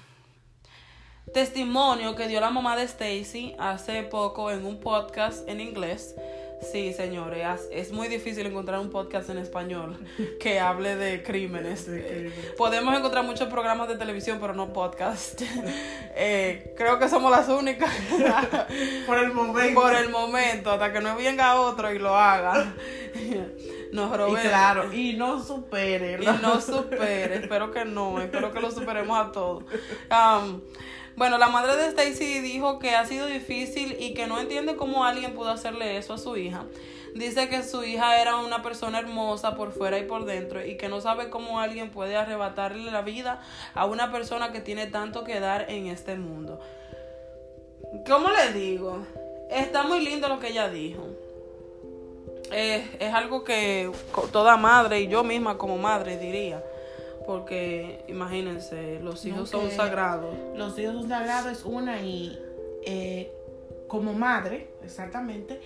testimonio 1.32 2.14
que 2.14 2.28
dio 2.28 2.40
la 2.40 2.50
mamá 2.50 2.76
de 2.76 2.84
Stacy 2.84 3.56
hace 3.58 4.04
poco 4.04 4.52
en 4.52 4.64
un 4.64 4.78
podcast 4.78 5.48
en 5.48 5.60
inglés. 5.60 6.14
Sí, 6.70 6.92
señores, 6.92 7.68
es 7.70 7.92
muy 7.92 8.09
difícil 8.09 8.46
encontrar 8.46 8.81
un 8.81 8.90
podcast 8.90 9.31
en 9.31 9.38
español 9.38 9.96
que 10.40 10.61
hable 10.61 10.96
de 10.96 11.22
crímenes. 11.22 11.87
De 11.87 12.05
crímenes. 12.05 12.53
Podemos 12.57 12.96
encontrar 12.96 13.24
muchos 13.24 13.48
programas 13.48 13.88
de 13.88 13.96
televisión, 13.96 14.38
pero 14.40 14.55
no 14.55 14.72
podcast. 14.72 15.42
Eh, 16.16 16.72
creo 16.77 17.00
que 17.00 17.09
somos 17.09 17.29
las 17.29 17.48
únicas. 17.48 17.90
Por 19.07 19.18
el 19.18 19.33
momento. 19.33 19.81
Por 19.81 19.94
el 19.96 20.11
momento, 20.11 20.70
hasta 20.70 20.92
que 20.92 21.00
no 21.00 21.16
venga 21.16 21.61
otro 21.61 21.92
y 21.92 21.98
lo 21.98 22.14
haga. 22.14 22.72
Nos 23.92 24.12
y 24.12 24.16
robemos. 24.16 24.40
claro, 24.40 24.92
y 24.92 25.14
no 25.14 25.42
supere. 25.42 26.22
Y 26.22 26.27
no 26.40 26.61
supere, 26.61 27.38
espero 27.38 27.72
que 27.72 27.85
no, 27.85 28.20
espero 28.20 28.53
que 28.53 28.61
lo 28.61 28.70
superemos 28.70 29.18
a 29.18 29.33
todos. 29.33 29.64
Um, 30.09 30.61
bueno, 31.16 31.38
la 31.38 31.48
madre 31.48 31.77
de 31.77 31.87
Stacy 31.88 32.40
dijo 32.40 32.79
que 32.79 32.96
ha 32.96 33.07
sido 33.07 33.27
difícil 33.27 33.96
y 34.00 34.14
que 34.14 34.27
no 34.27 34.40
entiende 34.40 34.77
cómo 34.77 35.05
alguien 35.05 35.35
pudo 35.35 35.50
hacerle 35.50 35.96
eso 35.96 36.14
a 36.14 36.18
su 36.18 36.37
hija. 36.37 36.64
Dice 37.14 37.48
que 37.48 37.62
su 37.62 37.85
hija 37.85 38.20
era 38.20 38.37
una 38.37 38.62
persona 38.62 38.98
hermosa 38.98 39.55
por 39.55 39.70
fuera 39.70 39.98
y 39.98 40.03
por 40.03 40.24
dentro 40.24 40.64
y 40.66 40.77
que 40.77 40.88
no 40.88 41.00
sabe 41.00 41.31
cómo 41.31 41.61
alguien 41.61 41.90
puede 41.90 42.16
arrebatarle 42.16 42.90
la 42.90 43.03
vida 43.03 43.40
a 43.74 43.87
una 43.87 44.11
persona 44.11 44.50
que 44.50 44.61
tiene 44.61 44.88
tanto 44.88 45.22
que 45.22 45.38
dar 45.38 45.70
en 45.70 45.87
este 45.87 46.16
mundo. 46.16 46.61
¿Cómo 48.09 48.29
le 48.31 48.53
digo? 48.53 49.07
Está 49.48 49.85
muy 49.85 50.00
lindo 50.00 50.29
lo 50.29 50.40
que 50.40 50.48
ella 50.48 50.68
dijo. 50.68 51.07
Eh, 52.50 52.96
es 52.98 53.14
algo 53.14 53.44
que 53.44 53.90
toda 54.33 54.57
madre 54.57 55.00
y 55.00 55.07
yo 55.07 55.22
misma 55.22 55.57
como 55.57 55.79
madre 55.79 56.18
diría. 56.18 56.62
Porque 57.26 58.04
imagínense, 58.08 59.00
los 59.00 59.24
hijos 59.24 59.52
No, 59.52 59.60
son 59.60 59.70
sagrados. 59.70 60.34
Los 60.56 60.78
hijos 60.78 60.94
son 60.94 61.08
sagrados 61.08 61.52
es 61.52 61.64
una 61.64 62.00
y 62.02 62.38
eh, 62.84 63.32
como 63.88 64.12
madre, 64.12 64.68
exactamente, 64.82 65.60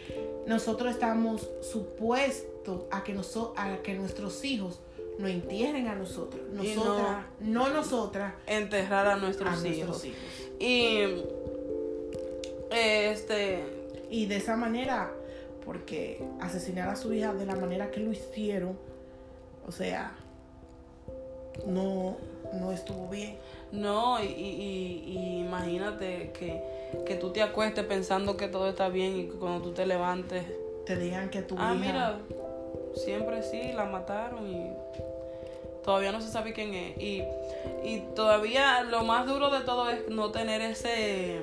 nosotros 0.47 0.93
estamos 0.93 1.49
supuestos 1.63 2.83
a 2.91 3.03
que, 3.03 3.15
noso- 3.17 3.55
a 3.57 3.79
que 3.79 3.95
nuestros 3.95 4.45
hijos 4.45 4.81
nos 5.19 5.31
entierren 5.31 5.89
a 5.89 5.95
nosotros. 5.97 6.43
Nosotras, 6.53 7.27
no, 7.41 7.69
nosotras, 7.71 8.35
Enterrar 8.47 9.07
a 9.09 9.15
a 9.15 9.17
nuestros 9.17 9.65
hijos. 9.65 9.89
nuestros 9.89 10.05
hijos. 10.05 10.19
Y 10.61 10.99
este 12.71 13.65
Y 14.11 14.27
de 14.27 14.37
esa 14.37 14.57
manera, 14.57 15.13
porque 15.65 16.23
asesinar 16.41 16.89
a 16.89 16.97
su 16.97 17.13
hija 17.13 17.35
de 17.35 17.45
la 17.47 17.57
manera 17.57 17.91
que 17.91 18.01
lo 18.01 18.11
hicieron, 18.13 18.79
o 19.67 19.73
sea, 19.73 20.17
no, 21.67 22.17
no 22.55 22.73
estuvo 22.73 23.09
bien. 23.09 23.37
no, 23.73 24.23
y, 24.23 24.27
y- 24.27 25.05
y 25.07 25.39
imagínate 25.41 26.31
que, 26.39 26.63
que 27.07 27.15
tú 27.17 27.31
te 27.31 27.43
acuestes 27.43 27.85
pensando 27.85 28.37
que 28.37 28.49
todo 28.49 28.69
está 28.69 28.89
bien 28.89 29.17
y 29.19 29.25
que 29.27 29.35
cuando 29.37 29.63
tú 29.63 29.73
te 29.73 29.85
levantes, 29.87 30.45
Te 30.87 30.97
digan 30.97 31.29
que 31.31 31.43
tu 31.43 31.55
ah, 31.59 31.75
hija... 31.75 31.85
mira, 31.87 32.19
siempre 32.95 33.43
sí, 33.43 33.73
la 33.75 33.85
mataron 33.85 34.47
y 34.49 34.71
todavía 35.85 36.13
no 36.13 36.21
se 36.23 36.29
sabe 36.31 36.53
quién 36.55 36.73
es. 36.75 36.97
Y, 36.99 37.23
y 37.85 38.01
todavía 38.17 38.83
lo 38.85 39.05
más 39.05 39.27
duro 39.27 39.51
de 39.51 39.61
todo 39.61 39.91
es 39.91 40.09
no 40.09 40.31
tener 40.31 40.63
ese 40.63 41.41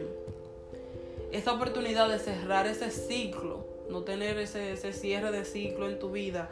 esa 1.32 1.52
oportunidad 1.54 2.08
de 2.10 2.18
cerrar 2.20 2.66
ese 2.66 2.90
ciclo, 2.92 3.66
no 3.90 4.02
tener 4.04 4.38
ese, 4.38 4.72
ese 4.72 4.94
cierre 4.94 5.32
de 5.32 5.44
ciclo 5.46 5.88
en 5.90 6.00
tu 6.00 6.10
vida. 6.12 6.50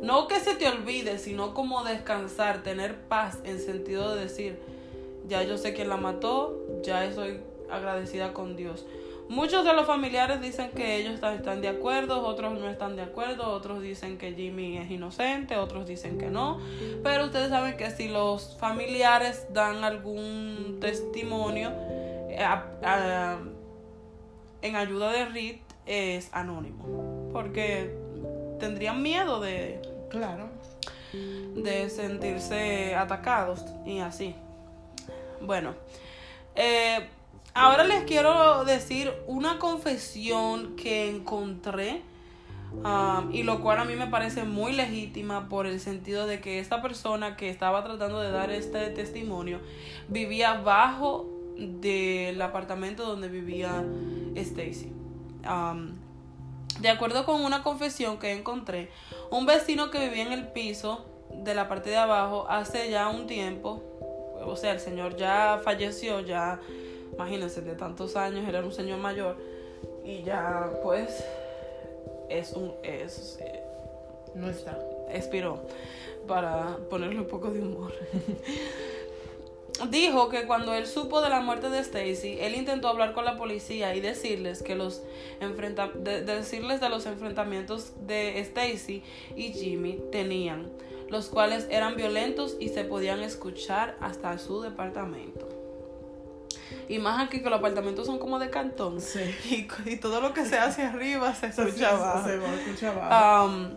No 0.00 0.26
que 0.28 0.40
se 0.40 0.54
te 0.54 0.68
olvide, 0.68 1.18
sino 1.18 1.54
como 1.54 1.84
descansar, 1.84 2.62
tener 2.62 2.96
paz 3.02 3.38
en 3.44 3.58
sentido 3.60 4.14
de 4.14 4.22
decir, 4.22 4.58
ya 5.28 5.42
yo 5.42 5.56
sé 5.56 5.74
quién 5.74 5.88
la 5.88 5.96
mató, 5.96 6.58
ya 6.82 7.04
estoy 7.04 7.40
agradecida 7.70 8.32
con 8.32 8.56
Dios. 8.56 8.86
Muchos 9.28 9.64
de 9.64 9.72
los 9.72 9.86
familiares 9.86 10.42
dicen 10.42 10.70
que 10.70 10.96
ellos 10.96 11.14
están, 11.14 11.62
de 11.62 11.68
acuerdo, 11.68 12.26
otros 12.26 12.58
no 12.58 12.68
están 12.68 12.94
de 12.94 13.02
acuerdo, 13.02 13.50
otros 13.50 13.80
dicen 13.80 14.18
que 14.18 14.34
Jimmy 14.34 14.76
es 14.76 14.90
inocente, 14.90 15.56
otros 15.56 15.86
dicen 15.86 16.18
que 16.18 16.26
no. 16.26 16.60
Pero 17.02 17.24
ustedes 17.24 17.48
saben 17.48 17.78
que 17.78 17.90
si 17.90 18.08
los 18.08 18.56
familiares 18.58 19.46
dan 19.50 19.82
algún 19.82 20.76
testimonio 20.78 21.72
eh, 22.28 23.36
en 24.60 24.76
ayuda 24.76 25.10
de 25.12 25.24
Reed, 25.24 25.56
es 25.86 26.28
anónimo. 26.32 27.30
Porque 27.32 28.03
tendrían 28.64 29.02
miedo 29.02 29.40
de, 29.40 29.78
Claro. 30.08 30.48
de 31.12 31.90
sentirse 31.90 32.94
atacados 32.94 33.62
y 33.84 33.98
así. 33.98 34.34
Bueno, 35.42 35.74
eh, 36.54 37.06
ahora 37.52 37.84
les 37.84 38.04
quiero 38.04 38.64
decir 38.64 39.12
una 39.26 39.58
confesión 39.58 40.76
que 40.76 41.10
encontré 41.10 42.00
um, 42.72 43.30
y 43.32 43.42
lo 43.42 43.60
cual 43.60 43.80
a 43.80 43.84
mí 43.84 43.96
me 43.96 44.06
parece 44.06 44.44
muy 44.44 44.72
legítima 44.72 45.48
por 45.50 45.66
el 45.66 45.78
sentido 45.78 46.26
de 46.26 46.40
que 46.40 46.58
esta 46.58 46.80
persona 46.80 47.36
que 47.36 47.50
estaba 47.50 47.84
tratando 47.84 48.20
de 48.20 48.30
dar 48.30 48.50
este 48.50 48.88
testimonio 48.88 49.60
vivía 50.08 50.54
bajo 50.54 51.28
del 51.58 52.40
apartamento 52.40 53.04
donde 53.04 53.28
vivía 53.28 53.84
Stacy. 54.34 54.90
Um, 55.46 56.03
de 56.80 56.88
acuerdo 56.88 57.24
con 57.24 57.44
una 57.44 57.62
confesión 57.62 58.18
que 58.18 58.32
encontré, 58.32 58.90
un 59.30 59.46
vecino 59.46 59.90
que 59.90 59.98
vivía 59.98 60.22
en 60.22 60.32
el 60.32 60.48
piso 60.48 61.04
de 61.30 61.54
la 61.54 61.68
parte 61.68 61.90
de 61.90 61.96
abajo 61.96 62.46
hace 62.48 62.90
ya 62.90 63.08
un 63.08 63.26
tiempo, 63.26 63.82
o 64.44 64.56
sea, 64.56 64.72
el 64.72 64.80
señor 64.80 65.16
ya 65.16 65.60
falleció, 65.62 66.20
ya, 66.20 66.60
imagínense, 67.12 67.62
de 67.62 67.74
tantos 67.74 68.16
años, 68.16 68.46
era 68.48 68.60
un 68.60 68.72
señor 68.72 68.98
mayor, 68.98 69.36
y 70.04 70.22
ya 70.22 70.70
pues 70.82 71.24
es 72.28 72.52
un, 72.52 72.72
es, 72.82 73.38
No 74.34 74.50
está. 74.50 74.78
expiró, 75.10 75.60
para 76.26 76.76
ponerle 76.90 77.20
un 77.20 77.28
poco 77.28 77.50
de 77.50 77.60
humor. 77.60 77.92
Dijo 79.90 80.28
que 80.28 80.46
cuando 80.46 80.72
él 80.72 80.86
supo 80.86 81.20
de 81.20 81.30
la 81.30 81.40
muerte 81.40 81.68
de 81.68 81.80
Stacy, 81.80 82.38
él 82.40 82.54
intentó 82.54 82.88
hablar 82.88 83.12
con 83.12 83.24
la 83.24 83.36
policía 83.36 83.94
y 83.96 84.00
decirles 84.00 84.62
que 84.62 84.76
los 84.76 85.02
enfrenta 85.40 85.88
de- 85.88 86.22
de 86.22 86.36
decirles 86.36 86.80
de 86.80 86.88
los 86.88 87.06
enfrentamientos 87.06 87.92
de 88.06 88.38
Stacy 88.40 89.02
y 89.34 89.52
Jimmy 89.52 89.98
tenían, 90.12 90.70
los 91.10 91.26
cuales 91.28 91.66
eran 91.70 91.96
violentos 91.96 92.56
y 92.60 92.68
se 92.68 92.84
podían 92.84 93.20
escuchar 93.24 93.96
hasta 94.00 94.38
su 94.38 94.60
departamento. 94.62 95.48
Y 96.88 96.98
más 96.98 97.26
aquí 97.26 97.42
que 97.42 97.50
los 97.50 97.58
apartamentos 97.58 98.06
son 98.06 98.18
como 98.18 98.38
de 98.38 98.50
cantón. 98.50 99.00
Sí. 99.00 99.20
Y, 99.86 99.90
y 99.90 99.96
todo 99.96 100.20
lo 100.20 100.32
que 100.32 100.44
se 100.44 100.56
hace 100.56 100.82
arriba 100.82 101.34
se 101.34 101.50
Se 101.52 101.62
escucha 101.62 101.90
abajo. 101.90 102.28
Se 102.28 102.36
va 102.38 102.48
a 102.48 102.54
escuchar 102.54 102.96
abajo. 102.98 103.46
Um, 103.46 103.76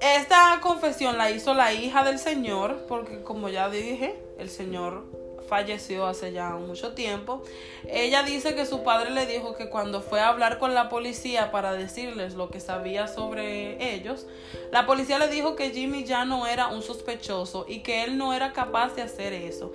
esta 0.00 0.58
confesión 0.62 1.18
la 1.18 1.30
hizo 1.30 1.54
la 1.54 1.72
hija 1.72 2.04
del 2.04 2.18
señor, 2.18 2.84
porque 2.88 3.22
como 3.22 3.48
ya 3.48 3.70
dije, 3.70 4.18
el 4.38 4.50
señor 4.50 5.04
falleció 5.48 6.06
hace 6.06 6.32
ya 6.32 6.50
mucho 6.50 6.92
tiempo. 6.92 7.42
Ella 7.88 8.22
dice 8.22 8.54
que 8.54 8.66
su 8.66 8.82
padre 8.82 9.10
le 9.10 9.26
dijo 9.26 9.54
que 9.54 9.68
cuando 9.68 10.02
fue 10.02 10.20
a 10.20 10.28
hablar 10.28 10.58
con 10.58 10.74
la 10.74 10.88
policía 10.88 11.50
para 11.50 11.72
decirles 11.72 12.34
lo 12.34 12.50
que 12.50 12.60
sabía 12.60 13.08
sobre 13.08 13.94
ellos, 13.94 14.26
la 14.70 14.86
policía 14.86 15.18
le 15.18 15.28
dijo 15.28 15.56
que 15.56 15.70
Jimmy 15.70 16.04
ya 16.04 16.24
no 16.24 16.46
era 16.46 16.68
un 16.68 16.82
sospechoso 16.82 17.64
y 17.68 17.80
que 17.80 18.04
él 18.04 18.18
no 18.18 18.34
era 18.34 18.52
capaz 18.52 18.94
de 18.94 19.02
hacer 19.02 19.32
eso, 19.32 19.72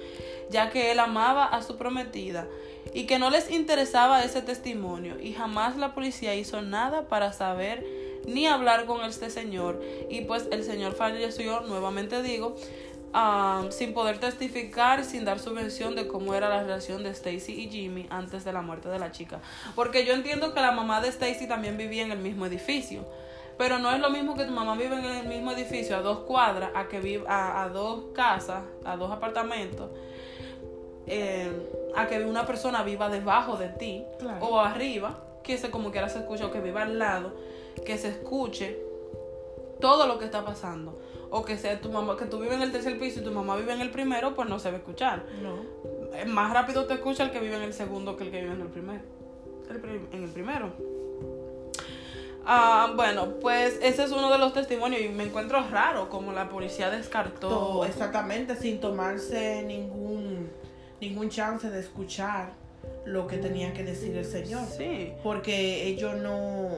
ya 0.49 0.69
que 0.69 0.91
él 0.91 0.99
amaba 0.99 1.45
a 1.45 1.61
su 1.61 1.77
prometida 1.77 2.47
y 2.93 3.05
que 3.05 3.19
no 3.19 3.29
les 3.29 3.49
interesaba 3.49 4.23
ese 4.23 4.41
testimonio 4.41 5.19
y 5.19 5.33
jamás 5.33 5.77
la 5.77 5.93
policía 5.93 6.35
hizo 6.35 6.61
nada 6.61 7.07
para 7.07 7.31
saber 7.31 8.00
ni 8.25 8.47
hablar 8.47 8.85
con 8.85 9.03
este 9.03 9.29
señor 9.29 9.81
y 10.09 10.21
pues 10.21 10.47
el 10.51 10.63
señor 10.63 10.93
falleció, 10.93 11.61
nuevamente 11.61 12.21
digo, 12.21 12.55
sin 13.69 13.93
poder 13.93 14.19
testificar, 14.19 15.03
sin 15.03 15.25
dar 15.25 15.39
su 15.39 15.53
versión 15.53 15.95
de 15.95 16.07
cómo 16.07 16.33
era 16.33 16.49
la 16.49 16.61
relación 16.61 17.03
de 17.03 17.09
Stacy 17.09 17.53
y 17.53 17.69
Jimmy 17.69 18.07
antes 18.09 18.45
de 18.45 18.53
la 18.53 18.61
muerte 18.61 18.89
de 18.89 18.99
la 18.99 19.11
chica. 19.11 19.41
Porque 19.75 20.05
yo 20.05 20.13
entiendo 20.13 20.53
que 20.53 20.61
la 20.61 20.71
mamá 20.71 21.01
de 21.01 21.09
Stacy 21.09 21.47
también 21.47 21.77
vivía 21.77 22.03
en 22.03 22.11
el 22.11 22.19
mismo 22.19 22.45
edificio. 22.45 23.05
Pero 23.57 23.79
no 23.79 23.91
es 23.91 23.99
lo 23.99 24.09
mismo 24.09 24.33
que 24.35 24.45
tu 24.45 24.53
mamá 24.53 24.75
vive 24.75 24.97
en 24.97 25.05
el 25.05 25.27
mismo 25.27 25.51
edificio 25.51 25.97
a 25.97 26.01
dos 26.01 26.19
cuadras, 26.19 26.71
a 26.73 26.87
que 26.87 26.99
vive 26.99 27.25
a, 27.27 27.69
dos 27.71 28.05
casas, 28.15 28.63
a 28.85 28.95
dos 28.95 29.11
apartamentos, 29.11 29.91
eh, 31.05 31.51
a 31.95 32.07
que 32.07 32.23
una 32.23 32.45
persona 32.45 32.81
viva 32.81 33.09
debajo 33.09 33.57
de 33.57 33.67
ti 33.67 34.03
o 34.39 34.59
arriba, 34.59 35.21
que 35.43 35.57
se 35.57 35.69
como 35.69 35.91
quiera 35.91 36.09
se 36.09 36.19
escuche, 36.19 36.43
o 36.43 36.51
que 36.51 36.61
viva 36.61 36.81
al 36.83 36.97
lado, 36.97 37.35
que 37.85 37.97
se 37.97 38.09
escuche 38.09 38.79
todo 39.79 40.07
lo 40.07 40.19
que 40.19 40.25
está 40.25 40.45
pasando 40.45 40.99
o 41.29 41.43
que 41.43 41.57
sea 41.57 41.79
tu 41.79 41.91
mamá, 41.91 42.17
que 42.17 42.25
tú 42.25 42.39
vives 42.39 42.55
en 42.55 42.61
el 42.61 42.71
tercer 42.71 42.99
piso 42.99 43.21
y 43.21 43.23
tu 43.23 43.31
mamá 43.31 43.55
vive 43.55 43.73
en 43.73 43.81
el 43.81 43.89
primero, 43.89 44.35
pues 44.35 44.49
no 44.49 44.59
se 44.59 44.69
va 44.69 44.75
a 44.75 44.79
escuchar. 44.79 45.25
No. 45.41 45.55
Eh, 46.13 46.25
más 46.25 46.53
rápido 46.53 46.85
te 46.85 46.93
escucha 46.95 47.23
el 47.23 47.31
que 47.31 47.39
vive 47.39 47.55
en 47.55 47.63
el 47.63 47.73
segundo 47.73 48.17
que 48.17 48.25
el 48.25 48.31
que 48.31 48.41
vive 48.41 48.53
en 48.53 48.61
el 48.61 48.67
primero. 48.67 49.01
en 50.11 50.23
el 50.23 50.29
primero. 50.29 50.73
Ah, 52.45 52.93
bueno, 52.95 53.35
pues 53.39 53.79
ese 53.81 54.03
es 54.03 54.11
uno 54.11 54.31
de 54.31 54.37
los 54.37 54.53
testimonios 54.53 55.01
y 55.01 55.09
me 55.09 55.23
encuentro 55.23 55.63
raro 55.69 56.09
como 56.09 56.31
la 56.31 56.49
policía 56.49 56.89
descartó. 56.89 57.85
exactamente, 57.85 58.55
sin 58.55 58.79
tomarse 58.79 59.63
ningún, 59.63 60.49
ningún 60.99 61.29
chance 61.29 61.69
de 61.69 61.79
escuchar 61.79 62.53
lo 63.05 63.27
que 63.27 63.37
tenía 63.37 63.73
que 63.73 63.83
decir 63.83 64.15
el 64.17 64.25
Señor. 64.25 64.65
Sí. 64.65 65.13
Porque 65.23 65.87
ellos 65.87 66.15
no. 66.17 66.69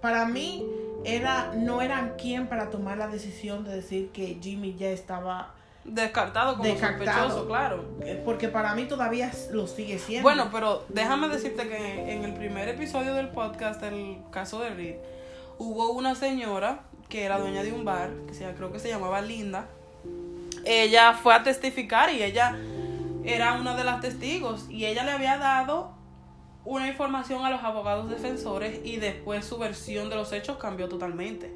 Para 0.00 0.26
mí, 0.26 0.64
era, 1.06 1.52
no 1.54 1.80
eran 1.82 2.14
quien 2.16 2.48
para 2.48 2.70
tomar 2.70 2.98
la 2.98 3.08
decisión 3.08 3.64
de 3.64 3.76
decir 3.76 4.10
que 4.10 4.38
Jimmy 4.42 4.74
ya 4.76 4.88
estaba 4.88 5.54
descartado 5.84 6.56
como 6.56 6.76
sospechoso, 6.76 7.46
claro. 7.46 7.84
Eh, 8.00 8.20
porque 8.24 8.48
para 8.48 8.74
mí 8.74 8.86
todavía 8.86 9.30
lo 9.52 9.68
sigue 9.68 9.98
siendo. 9.98 10.24
Bueno, 10.24 10.48
pero 10.50 10.84
déjame 10.88 11.28
decirte 11.28 11.68
que 11.68 12.12
en 12.12 12.24
el 12.24 12.34
primer 12.34 12.68
episodio 12.68 13.14
del 13.14 13.28
podcast, 13.28 13.82
el 13.84 14.18
caso 14.32 14.60
de 14.60 14.70
Reed, 14.70 14.96
hubo 15.58 15.92
una 15.92 16.16
señora 16.16 16.80
que 17.08 17.24
era 17.24 17.38
dueña 17.38 17.62
de 17.62 17.72
un 17.72 17.84
bar, 17.84 18.10
que 18.26 18.34
se, 18.34 18.52
creo 18.54 18.72
que 18.72 18.80
se 18.80 18.88
llamaba 18.88 19.20
Linda. 19.20 19.66
Ella 20.64 21.12
fue 21.12 21.34
a 21.34 21.44
testificar 21.44 22.12
y 22.12 22.24
ella 22.24 22.56
era 23.22 23.52
una 23.52 23.76
de 23.76 23.84
las 23.84 24.00
testigos 24.00 24.66
y 24.68 24.86
ella 24.86 25.04
le 25.04 25.12
había 25.12 25.38
dado 25.38 25.95
una 26.66 26.88
información 26.88 27.44
a 27.44 27.50
los 27.50 27.62
abogados 27.62 28.10
defensores 28.10 28.80
y 28.84 28.96
después 28.96 29.44
su 29.44 29.56
versión 29.56 30.10
de 30.10 30.16
los 30.16 30.32
hechos 30.32 30.58
cambió 30.58 30.88
totalmente. 30.88 31.50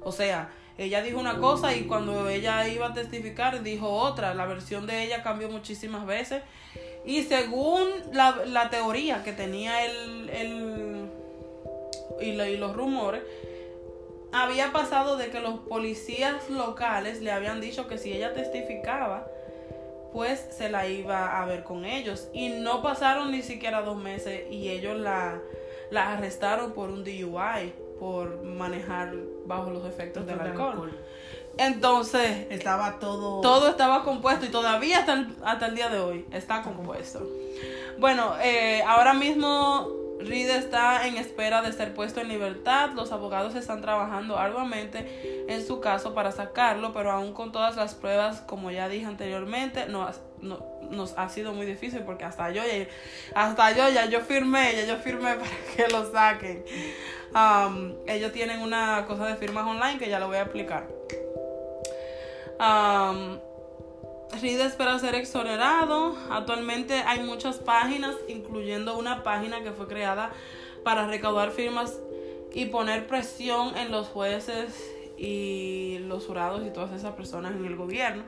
O 0.00 0.12
sea, 0.12 0.50
ella 0.78 1.02
dijo 1.02 1.18
una 1.18 1.38
cosa 1.38 1.74
y 1.74 1.84
cuando 1.84 2.28
ella 2.28 2.66
iba 2.68 2.86
a 2.86 2.94
testificar 2.94 3.62
dijo 3.62 3.88
otra. 3.88 4.32
La 4.32 4.46
versión 4.46 4.86
de 4.86 5.02
ella 5.02 5.22
cambió 5.22 5.48
muchísimas 5.50 6.06
veces. 6.06 6.42
Y 7.04 7.24
según 7.24 7.88
la, 8.12 8.70
teoría 8.70 9.24
que 9.24 9.32
tenía 9.32 9.84
el, 9.84 10.30
el 10.30 11.08
y, 12.20 12.30
y 12.30 12.56
los 12.56 12.74
rumores, 12.76 13.22
había 14.32 14.72
pasado 14.72 15.16
de 15.16 15.30
que 15.30 15.40
los 15.40 15.60
policías 15.60 16.48
locales 16.48 17.20
le 17.20 17.32
habían 17.32 17.60
dicho 17.60 17.88
que 17.88 17.98
si 17.98 18.12
ella 18.12 18.32
testificaba, 18.34 19.26
pues 20.14 20.46
se 20.56 20.70
la 20.70 20.86
iba 20.86 21.42
a 21.42 21.44
ver 21.44 21.64
con 21.64 21.84
ellos. 21.84 22.28
Y 22.32 22.50
no 22.50 22.82
pasaron 22.82 23.32
ni 23.32 23.42
siquiera 23.42 23.82
dos 23.82 23.96
meses 23.96 24.44
y 24.48 24.70
ellos 24.70 24.96
la, 24.96 25.40
la 25.90 26.12
arrestaron 26.12 26.72
por 26.72 26.88
un 26.88 27.02
DUI, 27.02 27.74
por 27.98 28.40
manejar 28.44 29.12
bajo 29.44 29.70
los 29.70 29.84
efectos 29.84 30.24
del 30.24 30.38
alcohol. 30.38 30.96
Entonces, 31.58 32.46
estaba 32.50 33.00
todo... 33.00 33.40
Todo 33.40 33.68
estaba 33.68 34.04
compuesto 34.04 34.46
y 34.46 34.50
todavía 34.50 35.00
hasta 35.00 35.14
el, 35.14 35.34
hasta 35.44 35.66
el 35.66 35.74
día 35.74 35.88
de 35.88 35.98
hoy 35.98 36.26
está 36.30 36.62
compuesto. 36.62 37.28
Bueno, 37.98 38.34
eh, 38.40 38.82
ahora 38.86 39.14
mismo 39.14 39.88
Reed 40.20 40.50
está 40.50 41.06
en 41.06 41.16
espera 41.16 41.62
de 41.62 41.72
ser 41.72 41.94
puesto 41.94 42.20
en 42.20 42.28
libertad. 42.28 42.90
Los 42.94 43.12
abogados 43.12 43.54
están 43.54 43.80
trabajando 43.80 44.38
arduamente 44.38 45.44
en 45.48 45.66
su 45.66 45.80
caso 45.80 46.14
para 46.14 46.32
sacarlo, 46.32 46.92
pero 46.92 47.10
aún 47.10 47.32
con 47.32 47.52
todas 47.52 47.76
las 47.76 47.94
pruebas, 47.94 48.40
como 48.40 48.70
ya 48.70 48.88
dije 48.88 49.06
anteriormente, 49.06 49.86
no, 49.86 50.08
nos 50.90 51.18
ha 51.18 51.28
sido 51.28 51.52
muy 51.52 51.66
difícil 51.66 52.00
porque 52.00 52.24
hasta 52.24 52.50
yo 52.50 52.62
hasta 53.34 53.72
yo 53.72 53.88
ya 53.90 54.06
yo 54.06 54.20
firmé, 54.20 54.74
ya 54.76 54.84
yo 54.86 54.96
firmé 54.96 55.34
para 55.36 55.50
que 55.76 55.88
lo 55.88 56.10
saquen. 56.10 56.64
Um, 57.34 57.94
ellos 58.06 58.32
tienen 58.32 58.60
una 58.60 59.04
cosa 59.06 59.26
de 59.26 59.34
firmas 59.34 59.66
online 59.66 59.98
que 59.98 60.08
ya 60.08 60.20
lo 60.20 60.28
voy 60.28 60.36
a 60.36 60.42
explicar. 60.42 60.86
Um, 62.60 63.38
Reed 64.40 64.60
espera 64.60 64.98
ser 64.98 65.14
exonerado. 65.14 66.16
Actualmente 66.30 66.94
hay 67.06 67.20
muchas 67.20 67.58
páginas, 67.58 68.14
incluyendo 68.28 68.96
una 68.98 69.22
página 69.22 69.62
que 69.62 69.72
fue 69.72 69.86
creada 69.86 70.32
para 70.82 71.06
recaudar 71.06 71.50
firmas 71.50 71.98
y 72.52 72.66
poner 72.66 73.06
presión 73.06 73.76
en 73.76 73.90
los 73.90 74.08
jueces 74.08 74.94
y 75.16 75.98
los 76.00 76.26
jurados 76.26 76.66
y 76.66 76.70
todas 76.70 76.92
esas 76.92 77.14
personas 77.14 77.52
en 77.52 77.64
el 77.64 77.76
gobierno 77.76 78.24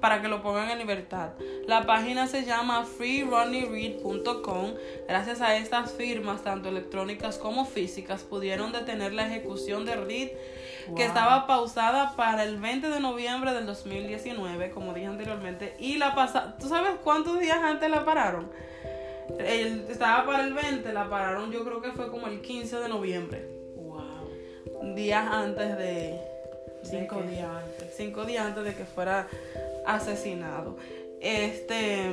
para 0.00 0.20
que 0.20 0.28
lo 0.28 0.42
pongan 0.42 0.70
en 0.70 0.78
libertad. 0.78 1.30
La 1.66 1.86
página 1.86 2.26
se 2.26 2.44
llama 2.44 2.84
freeronniereed.com. 2.84 4.74
Gracias 5.08 5.40
a 5.40 5.56
estas 5.56 5.92
firmas, 5.92 6.42
tanto 6.42 6.68
electrónicas 6.68 7.38
como 7.38 7.64
físicas, 7.64 8.22
pudieron 8.22 8.72
detener 8.72 9.12
la 9.14 9.26
ejecución 9.26 9.84
de 9.84 9.96
Reed, 9.96 10.30
que 10.94 11.04
estaba 11.04 11.46
pausada 11.46 12.14
para 12.16 12.44
el 12.44 12.58
20 12.58 12.88
de 12.88 13.00
noviembre 13.00 13.52
del 13.52 13.66
2019, 13.66 14.70
como 14.70 14.92
dije 14.92 15.06
anteriormente. 15.06 15.74
Y 15.78 15.96
la 15.96 16.14
pasada, 16.14 16.56
¿tú 16.58 16.68
sabes 16.68 16.92
cuántos 17.02 17.40
días 17.40 17.58
antes 17.62 17.90
la 17.90 18.04
pararon? 18.04 18.50
estaba 19.88 20.24
para 20.24 20.44
el 20.44 20.54
20, 20.54 20.92
la 20.92 21.10
pararon 21.10 21.50
yo 21.50 21.64
creo 21.64 21.82
que 21.82 21.90
fue 21.90 22.10
como 22.10 22.28
el 22.28 22.40
15 22.40 22.76
de 22.76 22.88
noviembre. 22.88 23.48
Wow. 23.76 24.94
Días 24.94 25.26
antes 25.26 25.76
de... 25.78 26.20
Cinco 26.82 27.20
días 27.22 27.48
antes. 27.48 27.94
Cinco 27.96 28.24
días 28.24 28.46
antes 28.46 28.64
de 28.64 28.74
que 28.74 28.84
fuera 28.84 29.26
asesinado. 29.84 30.76
Este, 31.20 32.12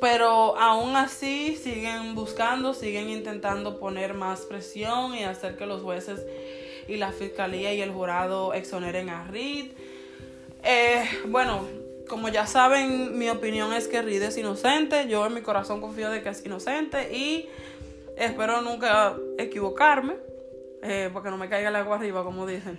pero 0.00 0.56
aún 0.56 0.96
así 0.96 1.56
siguen 1.56 2.14
buscando, 2.14 2.72
siguen 2.72 3.10
intentando 3.10 3.78
poner 3.78 4.14
más 4.14 4.40
presión 4.42 5.14
y 5.14 5.24
hacer 5.24 5.56
que 5.56 5.66
los 5.66 5.82
jueces 5.82 6.24
y 6.90 6.96
la 6.96 7.12
fiscalía 7.12 7.72
y 7.72 7.80
el 7.80 7.92
jurado 7.92 8.52
exoneren 8.52 9.08
a 9.08 9.24
Reed. 9.24 9.72
Eh, 10.64 11.04
bueno, 11.28 11.66
como 12.08 12.28
ya 12.28 12.46
saben, 12.46 13.16
mi 13.16 13.28
opinión 13.28 13.72
es 13.72 13.86
que 13.86 14.02
Reed 14.02 14.22
es 14.22 14.36
inocente. 14.36 15.08
Yo 15.08 15.24
en 15.26 15.34
mi 15.34 15.42
corazón 15.42 15.80
confío 15.80 16.10
de 16.10 16.22
que 16.22 16.30
es 16.30 16.44
inocente 16.44 17.16
y 17.16 17.48
espero 18.16 18.60
nunca 18.60 19.14
equivocarme, 19.38 20.16
eh, 20.82 21.08
porque 21.12 21.30
no 21.30 21.36
me 21.36 21.48
caiga 21.48 21.68
el 21.68 21.76
agua 21.76 21.96
arriba, 21.96 22.24
como 22.24 22.46
dicen. 22.46 22.78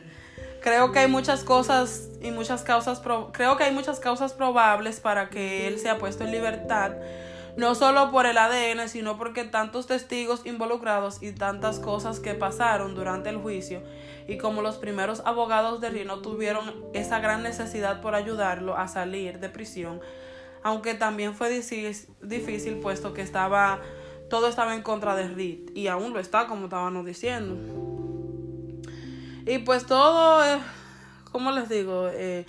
Creo 0.62 0.92
que 0.92 1.00
hay 1.00 1.08
muchas 1.08 1.44
cosas 1.44 2.10
y 2.22 2.30
muchas 2.30 2.62
causas, 2.62 3.02
creo 3.32 3.58
que 3.58 3.64
hay 3.64 3.74
muchas 3.74 4.00
causas 4.00 4.34
probables 4.34 5.00
para 5.00 5.30
que 5.30 5.68
él 5.68 5.80
sea 5.80 5.98
puesto 5.98 6.24
en 6.24 6.32
libertad, 6.32 6.92
no 7.58 7.76
solo 7.76 8.12
por 8.12 8.26
el 8.26 8.38
ADN, 8.38 8.88
sino 8.88 9.18
porque 9.18 9.44
tantos 9.44 9.88
testigos 9.88 10.46
involucrados 10.46 11.22
y 11.22 11.32
tantas 11.32 11.80
cosas 11.80 12.20
que 12.20 12.34
pasaron 12.34 12.96
durante 12.96 13.30
el 13.30 13.38
juicio 13.38 13.82
y 14.28 14.38
como 14.38 14.62
los 14.62 14.78
primeros 14.78 15.22
abogados 15.26 15.82
de 15.82 15.90
Rino 15.90 16.20
tuvieron 16.20 16.86
esa 16.94 17.20
gran 17.20 17.44
necesidad 17.44 18.02
por 18.02 18.16
ayudarlo 18.16 18.78
a 18.78 18.88
salir 18.88 19.40
de 19.40 19.50
prisión, 19.50 20.00
aunque 20.64 20.94
también 20.94 21.34
fue 21.36 21.50
difícil 21.50 22.76
puesto 22.78 23.14
que 23.14 23.22
estaba 23.22 23.80
todo 24.30 24.48
estaba 24.48 24.74
en 24.76 24.82
contra 24.82 25.16
de 25.16 25.28
Reed 25.28 25.76
y 25.76 25.88
aún 25.88 26.14
lo 26.14 26.20
está 26.20 26.48
como 26.48 26.66
estábamos 26.66 27.06
diciendo. 27.06 27.58
Y 29.46 29.58
pues 29.60 29.86
todo, 29.86 30.46
eh, 30.46 30.60
¿cómo 31.32 31.52
les 31.52 31.68
digo? 31.68 32.08
Eh, 32.08 32.46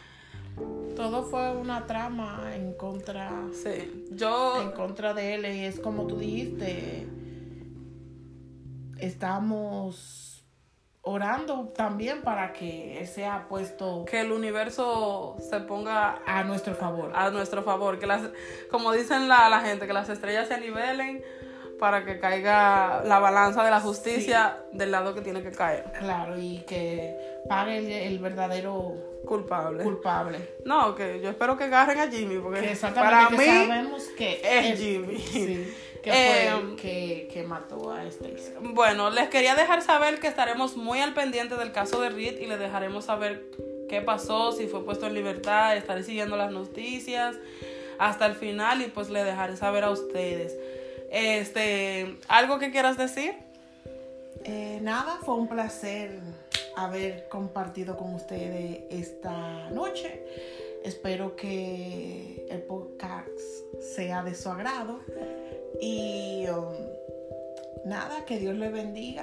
todo 0.94 1.24
fue 1.24 1.56
una 1.56 1.86
trama 1.86 2.52
en 2.54 2.72
contra. 2.74 3.30
Sí, 3.52 4.06
yo. 4.10 4.60
En 4.62 4.72
contra 4.72 5.14
de 5.14 5.34
él. 5.34 5.46
Y 5.46 5.64
es 5.64 5.80
como 5.80 6.06
tú 6.06 6.18
dijiste. 6.18 7.06
Estamos 8.98 10.44
orando 11.02 11.72
también 11.74 12.22
para 12.22 12.52
que 12.52 13.00
él 13.00 13.08
sea 13.08 13.48
puesto 13.48 14.04
Que 14.04 14.20
el 14.20 14.30
universo 14.30 15.36
se 15.50 15.58
ponga 15.60 16.22
a 16.24 16.44
nuestro 16.44 16.74
favor. 16.74 17.10
a 17.14 17.30
nuestro 17.30 17.62
favor. 17.62 17.98
Que 17.98 18.06
las, 18.06 18.22
como 18.70 18.92
dicen 18.92 19.28
la, 19.28 19.48
la 19.48 19.60
gente, 19.60 19.86
que 19.86 19.92
las 19.92 20.08
estrellas 20.08 20.48
se 20.48 20.60
nivelen 20.60 21.22
para 21.82 22.04
que 22.04 22.20
caiga 22.20 23.02
la 23.04 23.18
balanza 23.18 23.64
de 23.64 23.70
la 23.72 23.80
justicia 23.80 24.58
del 24.70 24.92
lado 24.92 25.16
que 25.16 25.20
tiene 25.20 25.42
que 25.42 25.50
caer. 25.50 25.82
Claro, 25.98 26.38
y 26.38 26.58
que 26.58 27.12
pague 27.48 27.78
el, 27.78 27.90
el 27.90 28.18
verdadero 28.20 28.94
Culpable. 29.26 29.82
culpable. 29.82 30.38
No, 30.64 30.94
que 30.94 31.20
yo 31.20 31.30
espero 31.30 31.56
que 31.56 31.64
agarren 31.64 31.98
a 31.98 32.08
Jimmy, 32.08 32.38
porque 32.38 32.60
Que 32.60 32.76
para 32.94 33.30
mí 33.30 33.36
sabemos 33.36 34.04
que 34.16 34.40
es 34.44 34.78
Jimmy. 34.78 35.18
Sí, 35.18 35.74
que 36.04 36.10
Eh, 36.10 36.50
fue 36.52 36.60
el 36.60 36.76
que, 36.76 37.28
que 37.32 37.42
mató 37.42 37.90
a 37.92 38.04
Stacy. 38.04 38.52
Bueno, 38.60 39.10
les 39.10 39.28
quería 39.28 39.56
dejar 39.56 39.82
saber 39.82 40.20
que 40.20 40.28
estaremos 40.28 40.76
muy 40.76 41.00
al 41.00 41.14
pendiente 41.14 41.56
del 41.56 41.72
caso 41.72 42.00
de 42.00 42.10
Reed 42.10 42.38
y 42.38 42.46
les 42.46 42.60
dejaremos 42.60 43.06
saber 43.06 43.42
qué 43.88 44.00
pasó, 44.02 44.52
si 44.52 44.68
fue 44.68 44.84
puesto 44.84 45.08
en 45.08 45.14
libertad, 45.14 45.76
estaré 45.76 46.04
siguiendo 46.04 46.36
las 46.36 46.52
noticias 46.52 47.34
hasta 47.98 48.26
el 48.26 48.36
final 48.36 48.82
y 48.82 48.86
pues 48.86 49.10
le 49.10 49.24
dejaré 49.24 49.56
saber 49.56 49.82
a 49.82 49.90
ustedes. 49.90 50.56
Este, 51.12 52.16
¿algo 52.28 52.58
que 52.58 52.70
quieras 52.70 52.96
decir? 52.96 53.34
Eh, 54.44 54.78
nada, 54.80 55.18
fue 55.22 55.34
un 55.34 55.46
placer 55.46 56.18
haber 56.74 57.28
compartido 57.28 57.98
con 57.98 58.14
ustedes 58.14 58.80
esta 58.90 59.68
noche. 59.70 60.24
Espero 60.84 61.36
que 61.36 62.46
el 62.50 62.62
podcast 62.62 63.28
sea 63.94 64.22
de 64.24 64.34
su 64.34 64.48
agrado. 64.48 65.00
Y 65.82 66.46
um, 66.48 66.72
nada, 67.84 68.24
que 68.24 68.38
Dios 68.38 68.56
le 68.56 68.70
bendiga. 68.70 69.22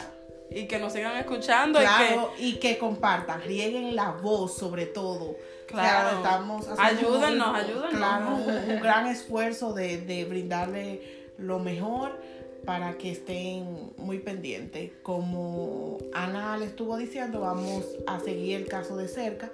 Y 0.51 0.65
que 0.67 0.77
nos 0.79 0.93
sigan 0.93 1.17
escuchando 1.17 1.79
y 1.79 1.83
Claro, 1.83 2.31
y 2.37 2.53
que 2.59 2.77
compartan, 2.77 3.41
rieguen 3.41 3.95
la 3.95 4.11
voz 4.11 4.57
sobre 4.57 4.85
todo. 4.85 5.35
Claro. 5.67 6.17
estamos 6.17 6.67
haciendo 6.67 6.83
Ayúdennos, 7.17 7.47
un- 7.49 7.55
ayúdennos. 7.55 7.93
Claro, 7.93 8.35
un, 8.35 8.71
un 8.71 8.79
gran 8.79 9.07
esfuerzo 9.07 9.73
de, 9.73 10.01
de 10.01 10.25
brindarle 10.25 11.18
lo 11.39 11.59
mejor 11.59 12.19
para 12.65 12.97
que 12.97 13.11
estén 13.11 13.93
muy 13.97 14.19
pendientes. 14.19 14.91
Como 15.01 15.97
Ana 16.13 16.57
le 16.57 16.65
estuvo 16.65 16.97
diciendo, 16.97 17.41
vamos 17.41 17.85
a 18.07 18.19
seguir 18.19 18.57
el 18.57 18.67
caso 18.67 18.97
de 18.97 19.07
cerca 19.07 19.51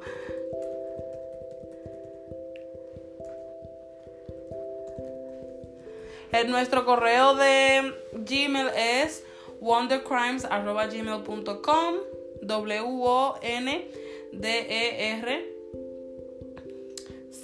Eh, 6.34 6.46
nuestro 6.46 6.86
correo 6.86 7.36
de 7.36 7.94
Gmail 8.14 8.70
es 8.76 9.26
wondercrimes.gmail.com 9.60 11.96
W-O-N-D-E-R 12.42 13.92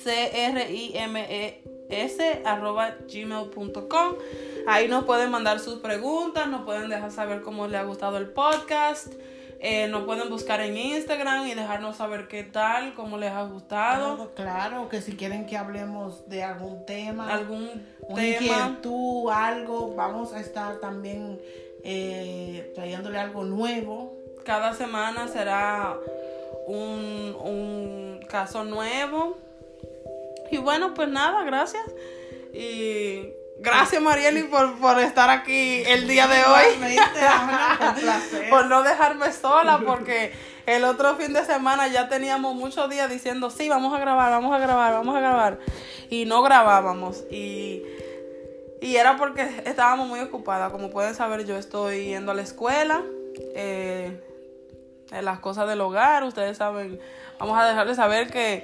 C-R-I-M-E-S 0.03 1.61
arroba 2.45 2.95
gmail.com 3.07 4.15
Ahí 4.67 4.87
nos 4.87 5.03
pueden 5.05 5.31
mandar 5.31 5.59
sus 5.59 5.79
preguntas, 5.79 6.47
nos 6.47 6.61
pueden 6.63 6.89
dejar 6.89 7.11
saber 7.11 7.41
cómo 7.41 7.67
les 7.67 7.79
ha 7.79 7.83
gustado 7.83 8.17
el 8.17 8.27
podcast. 8.27 9.13
Eh, 9.59 9.87
nos 9.87 10.03
pueden 10.03 10.29
buscar 10.29 10.61
en 10.61 10.77
Instagram 10.77 11.47
y 11.47 11.55
dejarnos 11.55 11.97
saber 11.97 12.27
qué 12.27 12.43
tal, 12.43 12.93
cómo 12.93 13.17
les 13.17 13.31
ha 13.31 13.43
gustado. 13.43 14.31
Claro, 14.35 14.35
claro, 14.35 14.89
que 14.89 15.01
si 15.01 15.15
quieren 15.15 15.45
que 15.47 15.57
hablemos 15.57 16.27
de 16.29 16.43
algún 16.43 16.85
tema, 16.85 17.33
Algún 17.33 17.67
tema. 18.13 18.23
inquietud, 18.23 19.31
algo, 19.31 19.95
vamos 19.95 20.33
a 20.33 20.39
estar 20.39 20.79
también 20.79 21.41
eh, 21.83 22.71
trayéndole 22.75 23.17
algo 23.17 23.43
nuevo. 23.43 24.15
Cada 24.45 24.73
semana 24.73 25.27
será 25.27 25.97
un, 26.67 27.35
un 27.39 28.19
caso 28.29 28.63
nuevo. 28.63 29.37
Y 30.51 30.57
bueno, 30.57 30.93
pues 30.93 31.09
nada, 31.09 31.43
gracias. 31.43 31.83
Y 32.53 33.33
gracias 33.59 34.01
Marieli 34.01 34.43
por, 34.43 34.77
por 34.79 34.99
estar 34.99 35.29
aquí 35.29 35.83
el 35.85 36.07
día 36.07 36.27
de 36.27 36.43
hoy. 36.43 36.65
Por 38.49 38.67
no 38.67 38.83
dejarme 38.83 39.31
sola, 39.33 39.81
porque 39.85 40.31
el 40.65 40.83
otro 40.83 41.15
fin 41.15 41.33
de 41.33 41.43
semana 41.45 41.87
ya 41.87 42.07
teníamos 42.09 42.55
muchos 42.55 42.89
días 42.89 43.09
diciendo, 43.09 43.49
sí, 43.49 43.69
vamos 43.69 43.93
a 43.93 43.99
grabar, 43.99 44.31
vamos 44.31 44.53
a 44.55 44.59
grabar, 44.59 44.93
vamos 44.93 45.15
a 45.15 45.19
grabar. 45.19 45.59
Y 46.09 46.25
no 46.25 46.41
grabábamos. 46.41 47.23
Y, 47.29 47.83
y 48.81 48.95
era 48.95 49.17
porque 49.17 49.63
estábamos 49.65 50.07
muy 50.07 50.19
ocupadas. 50.21 50.71
Como 50.71 50.89
pueden 50.89 51.15
saber, 51.15 51.45
yo 51.45 51.57
estoy 51.57 52.05
yendo 52.05 52.31
a 52.31 52.35
la 52.35 52.41
escuela. 52.41 53.03
eh, 53.55 54.21
en 55.11 55.25
las 55.25 55.39
cosas 55.39 55.67
del 55.67 55.81
hogar, 55.81 56.23
ustedes 56.23 56.57
saben, 56.57 56.99
vamos 57.39 57.57
a 57.57 57.65
dejarles 57.65 57.95
saber 57.97 58.29
que 58.29 58.63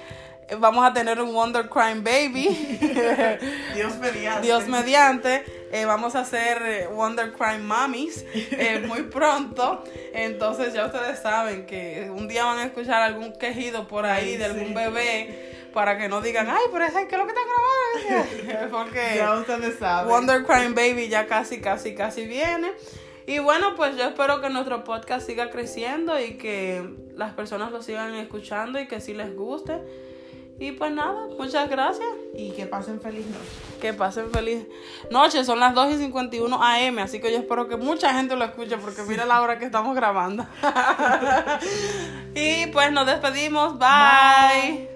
vamos 0.59 0.85
a 0.85 0.93
tener 0.93 1.21
un 1.21 1.33
Wonder 1.33 1.69
Crime 1.69 2.01
Baby. 2.01 2.47
Dios 3.75 3.97
mediante. 3.97 4.41
Dios 4.47 4.67
mediante, 4.67 5.43
eh, 5.71 5.85
vamos 5.85 6.15
a 6.15 6.21
hacer 6.21 6.61
eh, 6.63 6.87
Wonder 6.87 7.33
Crime 7.33 7.59
Mummies 7.59 8.25
eh, 8.33 8.83
muy 8.87 9.03
pronto. 9.03 9.83
Entonces 10.13 10.73
ya 10.73 10.85
ustedes 10.85 11.19
saben 11.19 11.65
que 11.65 12.11
un 12.13 12.27
día 12.27 12.45
van 12.45 12.59
a 12.59 12.65
escuchar 12.65 13.01
algún 13.01 13.33
quejido 13.33 13.87
por 13.87 14.05
ahí 14.05 14.31
Ay, 14.31 14.37
de 14.37 14.45
algún 14.45 14.67
sí. 14.67 14.73
bebé 14.73 15.53
para 15.73 15.97
que 15.97 16.07
no 16.07 16.21
digan, 16.21 16.47
ay, 16.49 16.61
pero 16.71 16.85
ese, 16.85 17.07
¿qué 17.07 17.15
es 17.15 17.19
lo 17.19 17.25
que 17.25 17.33
están 17.33 18.15
grabando? 18.45 18.77
Porque 18.77 19.15
Ya 19.17 19.33
ustedes 19.33 19.79
saben. 19.79 20.07
Wonder 20.07 20.43
Crime 20.43 20.69
Baby 20.69 21.07
ya 21.09 21.25
casi, 21.25 21.61
casi, 21.61 21.95
casi 21.95 22.27
viene. 22.27 22.71
Y 23.25 23.39
bueno, 23.39 23.75
pues 23.75 23.95
yo 23.97 24.03
espero 24.03 24.41
que 24.41 24.49
nuestro 24.49 24.83
podcast 24.83 25.25
siga 25.25 25.49
creciendo 25.49 26.19
y 26.19 26.37
que 26.37 26.83
las 27.15 27.33
personas 27.33 27.71
lo 27.71 27.81
sigan 27.81 28.13
escuchando 28.15 28.79
y 28.79 28.87
que 28.87 28.99
sí 28.99 29.13
les 29.13 29.35
guste. 29.35 29.79
Y 30.63 30.71
pues 30.71 30.93
nada, 30.93 31.27
muchas 31.37 31.69
gracias. 31.69 32.07
Y 32.33 32.51
que 32.51 32.65
pasen 32.65 33.01
feliz 33.01 33.25
noche. 33.25 33.49
Que 33.81 33.91
pasen 33.93 34.31
feliz 34.31 34.65
noche. 35.11 35.43
Son 35.43 35.59
las 35.59 35.75
2 35.75 35.95
y 35.95 35.97
51 35.97 36.63
AM, 36.63 36.99
así 36.99 37.19
que 37.19 37.33
yo 37.33 37.39
espero 37.39 37.67
que 37.67 37.75
mucha 37.75 38.13
gente 38.13 38.37
lo 38.37 38.45
escuche 38.45 38.77
porque 38.77 39.03
mira 39.03 39.25
la 39.25 39.41
hora 39.41 39.59
que 39.59 39.65
estamos 39.65 39.93
grabando. 39.93 40.45
y 42.33 42.67
pues 42.67 42.93
nos 42.93 43.05
despedimos. 43.05 43.77
Bye. 43.77 44.87